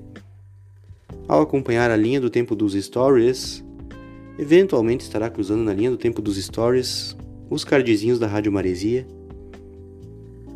Ao 1.29 1.41
acompanhar 1.41 1.89
a 1.89 1.95
linha 1.95 2.19
do 2.19 2.29
tempo 2.29 2.57
dos 2.57 2.73
stories, 2.73 3.63
eventualmente 4.37 5.05
estará 5.05 5.29
cruzando 5.29 5.63
na 5.63 5.73
linha 5.73 5.91
do 5.91 5.97
tempo 5.97 6.21
dos 6.21 6.35
stories 6.35 7.15
os 7.49 7.63
cardzinhos 7.63 8.19
da 8.19 8.27
Rádio 8.27 8.51
Maresia. 8.51 9.07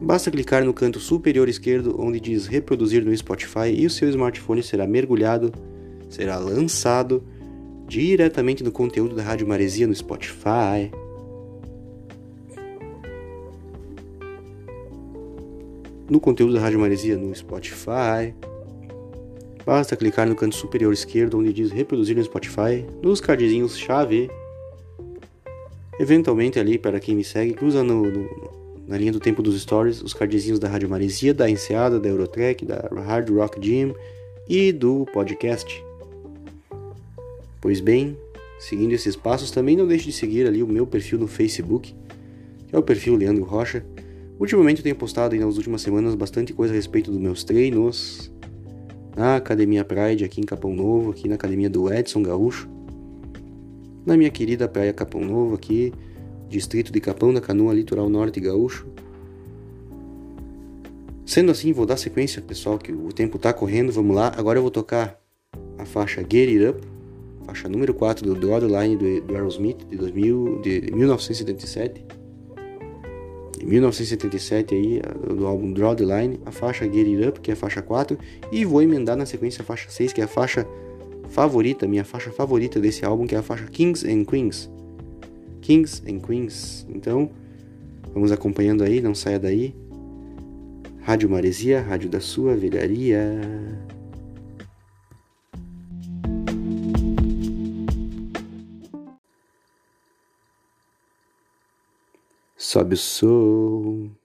Basta 0.03 0.29
clicar 0.29 0.65
no 0.65 0.73
canto 0.73 0.99
superior 0.99 1.47
esquerdo 1.47 1.95
onde 1.97 2.19
diz 2.19 2.45
reproduzir 2.45 3.05
no 3.05 3.15
Spotify 3.15 3.69
e 3.73 3.85
o 3.85 3.89
seu 3.89 4.09
smartphone 4.09 4.61
será 4.61 4.85
mergulhado, 4.85 5.49
será 6.09 6.37
lançado 6.37 7.23
diretamente 7.87 8.65
no 8.65 8.71
conteúdo 8.71 9.15
da 9.15 9.23
Rádio 9.23 9.47
Maresia 9.47 9.87
no 9.87 9.95
Spotify. 9.95 10.91
No 16.09 16.19
conteúdo 16.19 16.53
da 16.53 16.59
Rádio 16.59 16.79
Maresia 16.81 17.15
no 17.17 17.33
Spotify. 17.33 18.35
Basta 19.65 19.95
clicar 19.95 20.27
no 20.27 20.35
canto 20.35 20.55
superior 20.57 20.91
esquerdo 20.91 21.37
onde 21.37 21.53
diz 21.53 21.71
reproduzir 21.71 22.17
no 22.17 22.23
Spotify, 22.23 22.85
nos 23.01 23.21
cardzinhos 23.21 23.77
chave. 23.77 24.29
Eventualmente 25.97 26.59
ali, 26.59 26.77
para 26.77 26.99
quem 26.99 27.15
me 27.15 27.23
segue, 27.23 27.53
cruza 27.53 27.81
no, 27.83 28.03
no- 28.03 28.62
na 28.87 28.97
linha 28.97 29.11
do 29.11 29.19
tempo 29.19 29.41
dos 29.41 29.59
stories 29.61 30.01
os 30.01 30.13
cardzinhos 30.13 30.59
da 30.59 30.67
Rádio 30.67 30.89
Maresia, 30.89 31.33
da 31.33 31.49
Enseada, 31.49 31.99
da 31.99 32.09
Eurotrack, 32.09 32.65
da 32.65 32.89
Hard 33.05 33.29
Rock 33.29 33.59
Gym 33.59 33.93
e 34.47 34.71
do 34.71 35.05
podcast. 35.13 35.83
Pois 37.61 37.79
bem, 37.79 38.17
seguindo 38.59 38.91
esses 38.91 39.15
passos, 39.15 39.51
também 39.51 39.77
não 39.77 39.87
deixe 39.87 40.05
de 40.05 40.11
seguir 40.11 40.45
ali 40.45 40.61
o 40.61 40.67
meu 40.67 40.85
perfil 40.85 41.17
no 41.17 41.27
Facebook, 41.27 41.95
que 42.67 42.75
é 42.75 42.77
o 42.77 42.83
perfil 42.83 43.15
Leandro 43.15 43.43
Rocha. 43.43 43.85
Ultimamente 44.39 44.79
eu 44.79 44.83
tenho 44.83 44.95
postado 44.95 45.35
nas 45.35 45.55
últimas 45.57 45.81
semanas 45.81 46.15
bastante 46.15 46.53
coisa 46.53 46.73
a 46.73 46.75
respeito 46.75 47.09
dos 47.09 47.19
meus 47.19 47.43
treinos 47.43 48.31
na 49.15 49.35
Academia 49.35 49.85
Pride 49.85 50.25
aqui 50.25 50.41
em 50.41 50.43
Capão 50.43 50.73
Novo, 50.73 51.11
aqui 51.11 51.27
na 51.29 51.35
Academia 51.35 51.69
do 51.69 51.91
Edson 51.93 52.21
Gaúcho, 52.23 52.67
na 54.05 54.17
minha 54.17 54.29
querida 54.29 54.67
Praia 54.67 54.91
Capão 54.91 55.21
Novo 55.21 55.55
aqui, 55.55 55.93
distrito 56.49 56.91
de 56.91 56.99
Capão 56.99 57.33
da 57.33 57.41
Canoa, 57.41 57.73
litoral 57.73 58.09
norte 58.09 58.39
gaúcho. 58.39 58.87
Sendo 61.25 61.51
assim, 61.51 61.71
vou 61.71 61.85
dar 61.85 61.97
sequência, 61.97 62.41
pessoal, 62.41 62.77
que 62.77 62.91
o 62.91 63.11
tempo 63.13 63.39
tá 63.39 63.53
correndo, 63.53 63.91
vamos 63.91 64.15
lá. 64.15 64.31
Agora 64.37 64.59
eu 64.59 64.61
vou 64.61 64.71
tocar 64.71 65.19
a 65.77 65.85
faixa 65.85 66.21
Get 66.21 66.49
It 66.49 66.65
Up, 66.65 66.81
faixa 67.45 67.69
número 67.69 67.93
4 67.93 68.25
do 68.25 68.35
Draw 68.35 68.59
the 68.61 68.67
Line 68.67 68.97
do, 68.97 69.33
Aerosmith 69.33 69.85
de, 69.89 69.97
2000, 69.97 70.61
de 70.61 70.91
1977. 70.93 72.05
Em 73.61 73.65
1977 73.65 74.75
aí, 74.75 75.01
do 75.33 75.47
álbum 75.47 75.71
Draw 75.71 75.95
the 75.95 76.03
Line, 76.03 76.39
a 76.45 76.51
faixa 76.51 76.85
Get 76.85 77.07
It 77.07 77.27
Up, 77.27 77.39
que 77.39 77.51
é 77.51 77.53
a 77.53 77.57
faixa 77.57 77.81
4, 77.81 78.17
e 78.51 78.65
vou 78.65 78.81
emendar 78.81 79.15
na 79.15 79.25
sequência 79.25 79.61
a 79.61 79.65
faixa 79.65 79.89
6, 79.89 80.11
que 80.11 80.19
é 80.19 80.25
a 80.25 80.27
faixa 80.27 80.67
favorita, 81.29 81.87
minha 81.87 82.03
faixa 82.03 82.31
favorita 82.31 82.79
desse 82.79 83.05
álbum, 83.05 83.25
que 83.25 83.35
é 83.35 83.37
a 83.37 83.43
faixa 83.43 83.65
Kings 83.65 84.05
and 84.05 84.25
Queens. 84.25 84.69
Kings 85.63 86.03
and 86.05 86.19
Queens. 86.19 86.85
Então, 86.89 87.31
vamos 88.13 88.33
acompanhando 88.33 88.83
aí, 88.83 89.01
não 89.01 89.15
saia 89.15 89.39
daí. 89.39 89.73
Rádio 91.01 91.29
Maresia, 91.29 91.81
rádio 91.81 92.09
da 92.09 92.19
sua 92.19 92.53
velharia. 92.53 93.41
Sobe 102.57 102.95
o 102.95 102.97
som. 102.97 104.22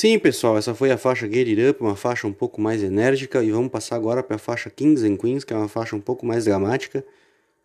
Sim, 0.00 0.16
pessoal, 0.16 0.56
essa 0.56 0.76
foi 0.76 0.92
a 0.92 0.96
faixa 0.96 1.26
Get 1.26 1.48
It 1.48 1.60
Up, 1.70 1.82
uma 1.82 1.96
faixa 1.96 2.24
um 2.24 2.32
pouco 2.32 2.60
mais 2.60 2.84
enérgica, 2.84 3.42
e 3.42 3.50
vamos 3.50 3.68
passar 3.68 3.96
agora 3.96 4.22
para 4.22 4.36
a 4.36 4.38
faixa 4.38 4.70
Kings 4.70 5.04
and 5.04 5.16
Queens, 5.16 5.42
que 5.42 5.52
é 5.52 5.56
uma 5.56 5.66
faixa 5.66 5.96
um 5.96 6.00
pouco 6.00 6.24
mais 6.24 6.44
dramática. 6.44 7.04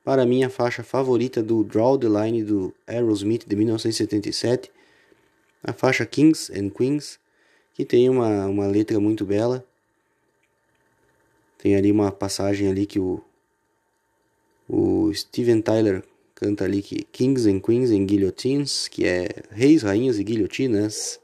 Para 0.04 0.26
mim, 0.26 0.44
a 0.44 0.50
faixa 0.50 0.82
favorita 0.82 1.44
do 1.44 1.64
Draw 1.64 1.96
the 2.00 2.08
Line 2.08 2.44
do 2.44 2.74
Aerosmith 2.88 3.46
de 3.48 3.56
1977, 3.56 4.72
a 5.64 5.74
faixa 5.74 6.08
Kings 6.08 6.52
and 6.52 6.72
Queens, 6.72 7.20
que 7.76 7.86
tem 7.86 8.10
uma, 8.10 8.48
uma 8.48 8.66
letra 8.66 9.00
muito 9.00 9.24
bela. 9.26 9.64
Tem 11.60 11.76
ali 11.76 11.92
uma 11.92 12.12
passagem 12.12 12.68
ali 12.68 12.88
que 12.88 12.98
o, 12.98 13.22
o 14.68 15.14
Steven 15.14 15.62
Tyler 15.62 16.02
canta 16.34 16.64
ali 16.64 16.82
que 16.82 17.04
Kings 17.12 17.48
and 17.48 17.60
Queens 17.60 17.92
and 17.92 18.08
Guillotines, 18.08 18.88
que 18.88 19.06
é 19.06 19.30
reis, 19.52 19.84
rainhas 19.84 20.18
e 20.18 20.24
guilhotinas. 20.24 21.22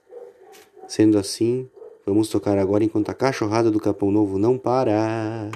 Sendo 0.89 1.19
assim, 1.19 1.69
vamos 2.03 2.29
tocar 2.29 2.57
agora 2.57 2.83
enquanto 2.83 3.09
a 3.09 3.13
cachorrada 3.13 3.69
do 3.69 3.79
Capão 3.79 4.09
Novo 4.09 4.39
não 4.39 4.57
para. 4.57 5.51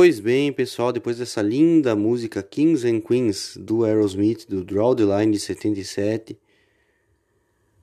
Pois 0.00 0.20
bem, 0.20 0.52
pessoal, 0.52 0.92
depois 0.92 1.18
dessa 1.18 1.42
linda 1.42 1.96
música 1.96 2.40
Kings 2.40 2.86
and 2.86 3.00
Queens 3.00 3.56
do 3.56 3.84
Aerosmith, 3.84 4.46
do 4.48 4.62
Draw 4.62 4.94
the 4.94 5.02
Line 5.02 5.32
de 5.32 5.40
77, 5.40 6.38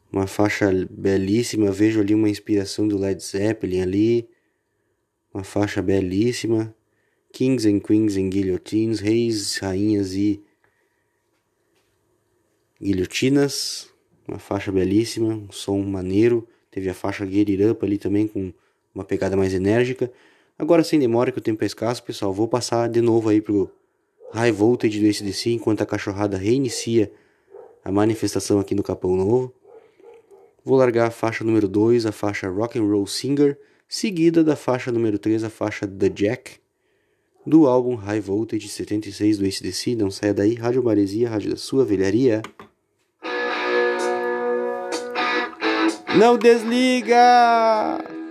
uma 0.10 0.26
faixa 0.26 0.72
belíssima, 0.90 1.74
vejo 1.74 2.00
ali 2.00 2.16
uma 2.16 2.30
inspiração 2.30 2.88
do 2.88 2.98
Led 2.98 3.22
Zeppelin 3.22 3.82
ali, 3.82 4.30
uma 5.34 5.44
faixa 5.44 5.82
belíssima, 5.82 6.74
Kings 7.34 7.68
and 7.68 7.82
Queens 7.82 8.16
and 8.16 8.30
Guillotines, 8.30 9.02
Reis, 9.02 9.58
Rainhas 9.58 10.14
e 10.14 10.42
Guilhotinas, 12.82 13.90
uma 14.26 14.40
faixa 14.40 14.72
belíssima, 14.72 15.34
um 15.34 15.52
som 15.52 15.80
maneiro, 15.82 16.48
teve 16.72 16.88
a 16.88 16.94
faixa 16.94 17.28
Get 17.28 17.50
It 17.50 17.62
Up 17.66 17.84
ali 17.84 17.98
também 17.98 18.26
com 18.26 18.54
uma 18.94 19.04
pegada 19.04 19.36
mais 19.36 19.54
enérgica, 19.54 20.10
Agora, 20.58 20.84
sem 20.84 20.98
demora, 21.00 21.32
que 21.32 21.38
o 21.38 21.42
tempo 21.42 21.64
é 21.64 21.68
escasso, 21.68 22.02
pessoal, 22.02 22.32
vou 22.32 22.48
passar 22.48 22.88
de 22.88 23.02
novo 23.02 23.28
aí 23.28 23.42
pro 23.42 23.70
High 24.32 24.54
Voltage 24.54 25.00
do 25.00 25.08
ACDC, 25.08 25.52
enquanto 25.52 25.82
a 25.82 25.86
cachorrada 25.86 26.38
reinicia 26.38 27.12
a 27.84 27.92
manifestação 27.92 28.60
aqui 28.60 28.74
no 28.74 28.82
Capão 28.82 29.16
Novo. 29.16 29.54
Vou 30.64 30.78
largar 30.78 31.08
a 31.08 31.12
faixa 31.12 31.44
número 31.44 31.68
2, 31.68 32.06
a 32.06 32.12
faixa 32.12 32.50
Rock 32.50 32.80
and 32.80 32.86
Roll 32.86 33.06
Singer, 33.06 33.60
seguida 33.88 34.44
da 34.44 34.56
faixa 34.56 34.92
número 34.92 35.20
3, 35.20 35.44
a 35.44 35.50
faixa 35.50 35.86
The 35.86 36.10
Jack, 36.10 36.60
do 37.46 37.68
álbum 37.68 37.96
High 37.96 38.22
Voltage 38.22 38.68
76 38.68 39.38
do 39.38 39.46
ACDC. 39.46 39.96
Não 39.96 40.10
saia 40.10 40.34
daí, 40.34 40.56
Rádio 40.56 40.84
Maresia, 40.84 41.30
Rádio 41.30 41.52
da 41.52 41.58
Sua 41.58 41.86
Velharia. 41.86 42.42
Não 46.18 46.38
desliga! 46.38 48.25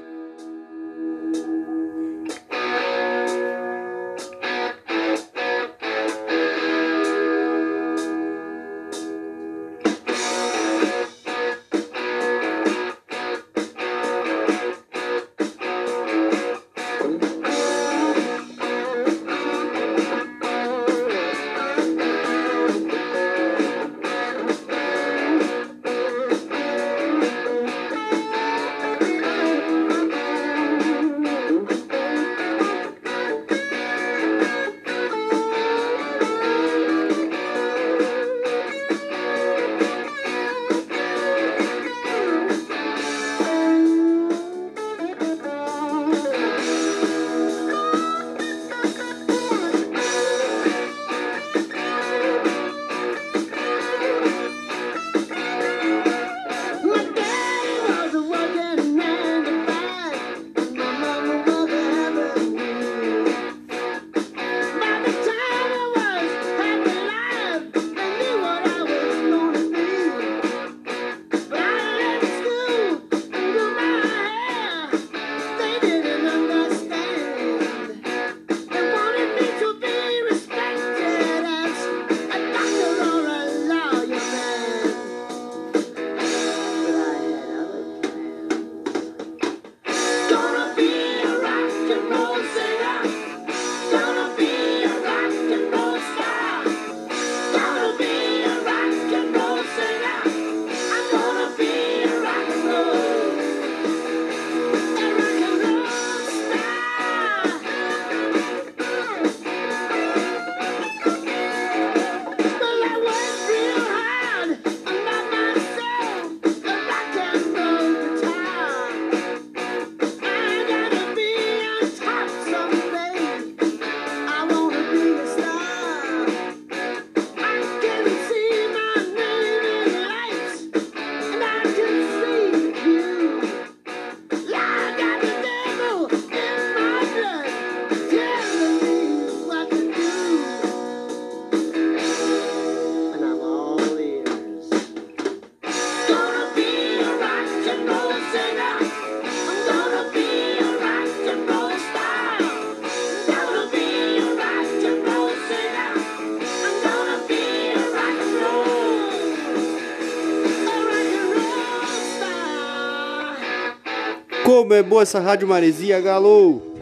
É 164.74 164.82
boa 164.82 165.02
essa 165.02 165.20
Rádio 165.20 165.46
Maresia, 165.46 166.00
Galo! 166.00 166.73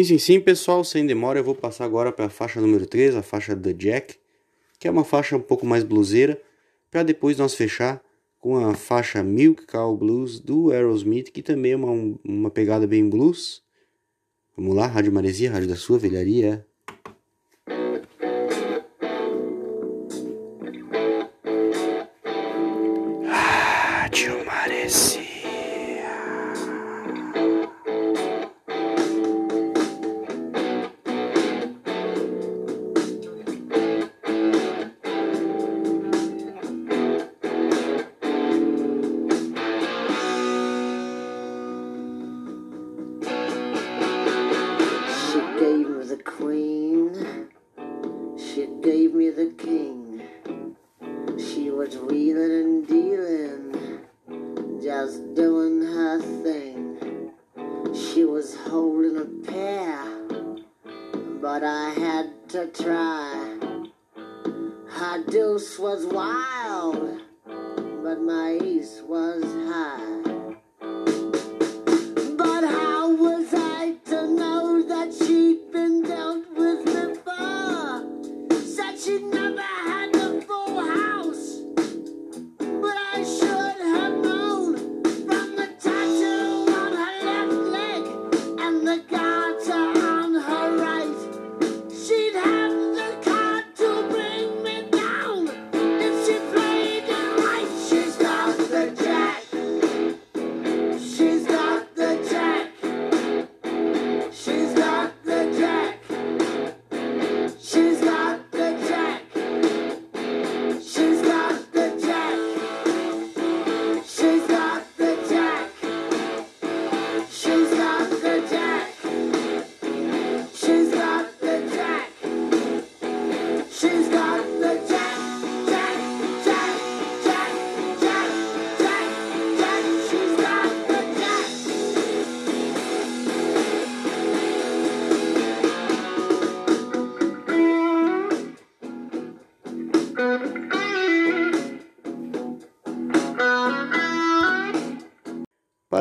Sim, 0.00 0.04
sim, 0.04 0.18
sim, 0.18 0.40
pessoal, 0.40 0.82
sem 0.82 1.04
demora 1.04 1.40
eu 1.40 1.44
vou 1.44 1.54
passar 1.54 1.84
agora 1.84 2.10
para 2.10 2.24
a 2.24 2.30
faixa 2.30 2.58
número 2.58 2.86
3, 2.86 3.16
a 3.16 3.22
faixa 3.22 3.54
The 3.54 3.74
Jack, 3.74 4.16
que 4.78 4.88
é 4.88 4.90
uma 4.90 5.04
faixa 5.04 5.36
um 5.36 5.42
pouco 5.42 5.66
mais 5.66 5.84
bluseira, 5.84 6.40
para 6.90 7.02
depois 7.02 7.36
nós 7.36 7.54
fechar 7.54 8.02
com 8.38 8.56
a 8.56 8.72
faixa 8.72 9.22
Milk 9.22 9.66
Cow 9.66 9.94
Blues 9.94 10.40
do 10.40 10.70
Aerosmith, 10.70 11.30
que 11.30 11.42
também 11.42 11.72
é 11.72 11.76
uma, 11.76 12.18
uma 12.24 12.50
pegada 12.50 12.86
bem 12.86 13.10
blues. 13.10 13.62
Vamos 14.56 14.74
lá, 14.74 14.86
Rádio 14.86 15.12
Maresia, 15.12 15.50
Rádio 15.50 15.68
da 15.68 15.76
Sua 15.76 15.98
Velharia. 15.98 16.66
my 68.30 68.56
east 68.64 69.02
was 69.08 69.42
high. 69.68 70.39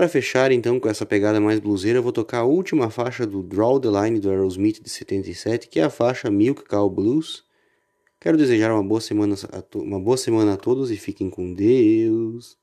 fechar 0.09 0.51
então 0.51 0.79
com 0.79 0.89
essa 0.89 1.05
pegada 1.05 1.39
mais 1.39 1.59
bluseira, 1.59 1.99
eu 1.99 2.03
vou 2.03 2.11
tocar 2.11 2.39
a 2.39 2.43
última 2.43 2.89
faixa 2.89 3.25
do 3.25 3.41
Draw 3.41 3.79
the 3.79 3.87
Line 3.89 4.19
do 4.19 4.29
Aerosmith 4.29 4.81
de 4.81 4.89
77, 4.89 5.67
que 5.69 5.79
é 5.79 5.83
a 5.83 5.89
faixa 5.89 6.29
Milk 6.29 6.65
Cow 6.65 6.89
Blues. 6.89 7.43
Quero 8.19 8.37
desejar 8.37 8.73
uma 8.73 8.83
boa 8.83 8.99
semana 8.99 9.35
a, 9.51 9.77
uma 9.77 9.99
boa 9.99 10.17
semana 10.17 10.53
a 10.55 10.57
todos 10.57 10.91
e 10.91 10.97
fiquem 10.97 11.29
com 11.29 11.53
Deus. 11.53 12.57